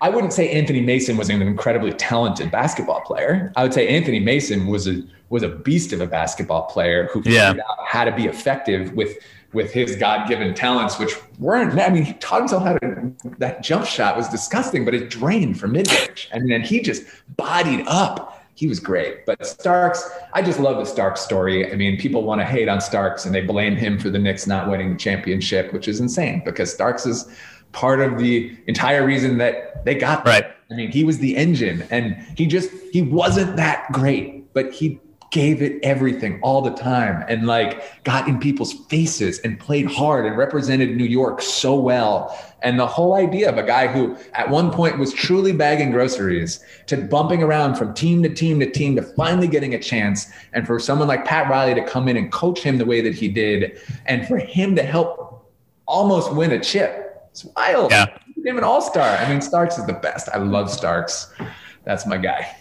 [0.00, 3.52] I wouldn't say Anthony Mason was an incredibly talented basketball player.
[3.56, 7.22] I would say Anthony Mason was a was a beast of a basketball player who
[7.22, 7.62] figured yeah.
[7.70, 9.16] out how to be effective with
[9.52, 11.78] with his God given talents, which weren't.
[11.78, 13.12] I mean, he taught himself how to.
[13.38, 16.28] That jump shot was disgusting, but it drained from mid range.
[16.32, 17.04] I mean, and he just
[17.36, 18.36] bodied up.
[18.54, 19.24] He was great.
[19.24, 21.72] But Starks, I just love the Starks story.
[21.72, 24.46] I mean, people want to hate on Starks and they blame him for the Knicks
[24.46, 27.26] not winning the championship, which is insane because Starks is
[27.72, 30.44] part of the entire reason that they got right.
[30.70, 35.00] I mean, he was the engine and he just he wasn't that great, but he
[35.30, 40.26] gave it everything all the time and like got in people's faces and played hard
[40.26, 42.36] and represented New York so well.
[42.62, 46.62] And the whole idea of a guy who at one point was truly bagging groceries
[46.86, 50.26] to bumping around from team to team to team to finally getting a chance.
[50.52, 53.14] And for someone like Pat Riley to come in and coach him the way that
[53.14, 55.50] he did, and for him to help
[55.86, 57.28] almost win a chip.
[57.30, 57.92] It's wild.
[57.92, 58.06] Yeah.
[58.44, 59.16] Him an all-star.
[59.16, 60.28] I mean, Starks is the best.
[60.30, 61.32] I love Starks.
[61.84, 62.56] That's my guy.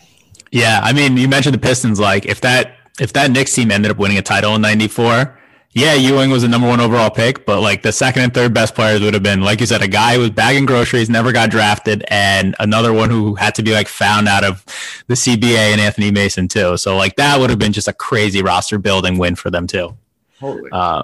[0.52, 2.00] Yeah, I mean, you mentioned the Pistons.
[2.00, 5.40] Like, if that if that Knicks team ended up winning a title in '94,
[5.72, 8.74] yeah, Ewing was the number one overall pick, but like the second and third best
[8.74, 11.52] players would have been, like you said, a guy who was bagging groceries, never got
[11.52, 14.66] drafted, and another one who had to be like found out of
[15.08, 16.76] the CBA and Anthony Mason too.
[16.78, 19.96] So like that would have been just a crazy roster building win for them too.
[20.40, 20.72] Holy.
[20.72, 21.04] Uh,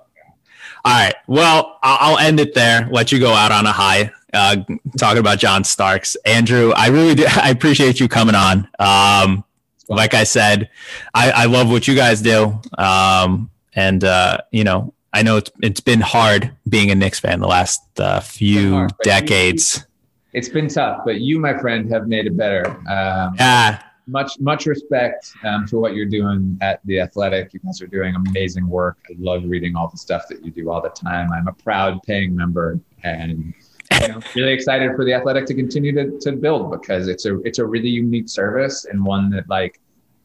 [0.84, 1.16] all right.
[1.28, 2.88] Well, I'll end it there.
[2.92, 4.58] Let you go out on a high uh,
[4.98, 6.16] talking about John Starks.
[6.26, 7.26] Andrew, I really do.
[7.36, 8.68] I appreciate you coming on.
[8.80, 9.44] Um,
[9.88, 10.70] like I said,
[11.14, 12.60] I, I, love what you guys do.
[12.78, 17.40] Um, and, uh, you know, I know it's, it's been hard being a Knicks fan
[17.40, 19.78] the last uh, few hard, decades.
[19.78, 22.68] You, it's been tough, but you, my friend, have made it better.
[22.90, 23.82] Um, yeah.
[24.08, 27.54] Much, much respect um, for what you're doing at the Athletic.
[27.54, 28.98] You guys are doing amazing work.
[29.10, 31.32] I love reading all the stuff that you do all the time.
[31.32, 33.54] I'm a proud paying member, and
[34.02, 37.40] you know, really excited for the athletic to continue to, to build because it's a
[37.42, 39.80] it's a really unique service and one that like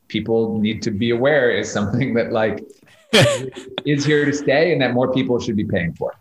[0.09, 2.65] people need to be aware is something that like
[3.85, 6.13] is here to stay and that more people should be paying for.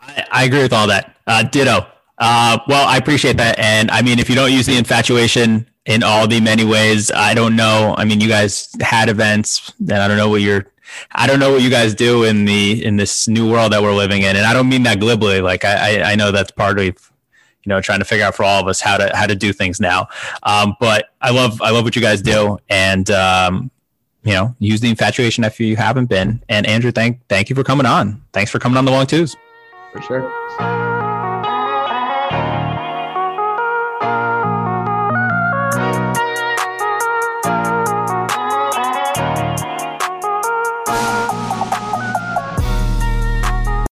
[0.00, 1.16] I, I agree with all that.
[1.26, 1.86] Uh, ditto.
[2.18, 3.58] Uh, well, I appreciate that.
[3.58, 7.34] And I mean, if you don't use the infatuation in all the many ways, I
[7.34, 7.94] don't know.
[7.98, 10.66] I mean, you guys had events and I don't know what you're
[11.12, 13.94] I don't know what you guys do in the in this new world that we're
[13.94, 15.40] living in, and I don't mean that glibly.
[15.40, 16.94] Like I I know that's part of you
[17.66, 19.80] know trying to figure out for all of us how to how to do things
[19.80, 20.08] now.
[20.42, 23.70] Um, but I love I love what you guys do, and um,
[24.22, 26.42] you know use the infatuation if you haven't been.
[26.48, 28.22] And Andrew, thank thank you for coming on.
[28.32, 29.36] Thanks for coming on the long twos.
[29.92, 31.03] For sure.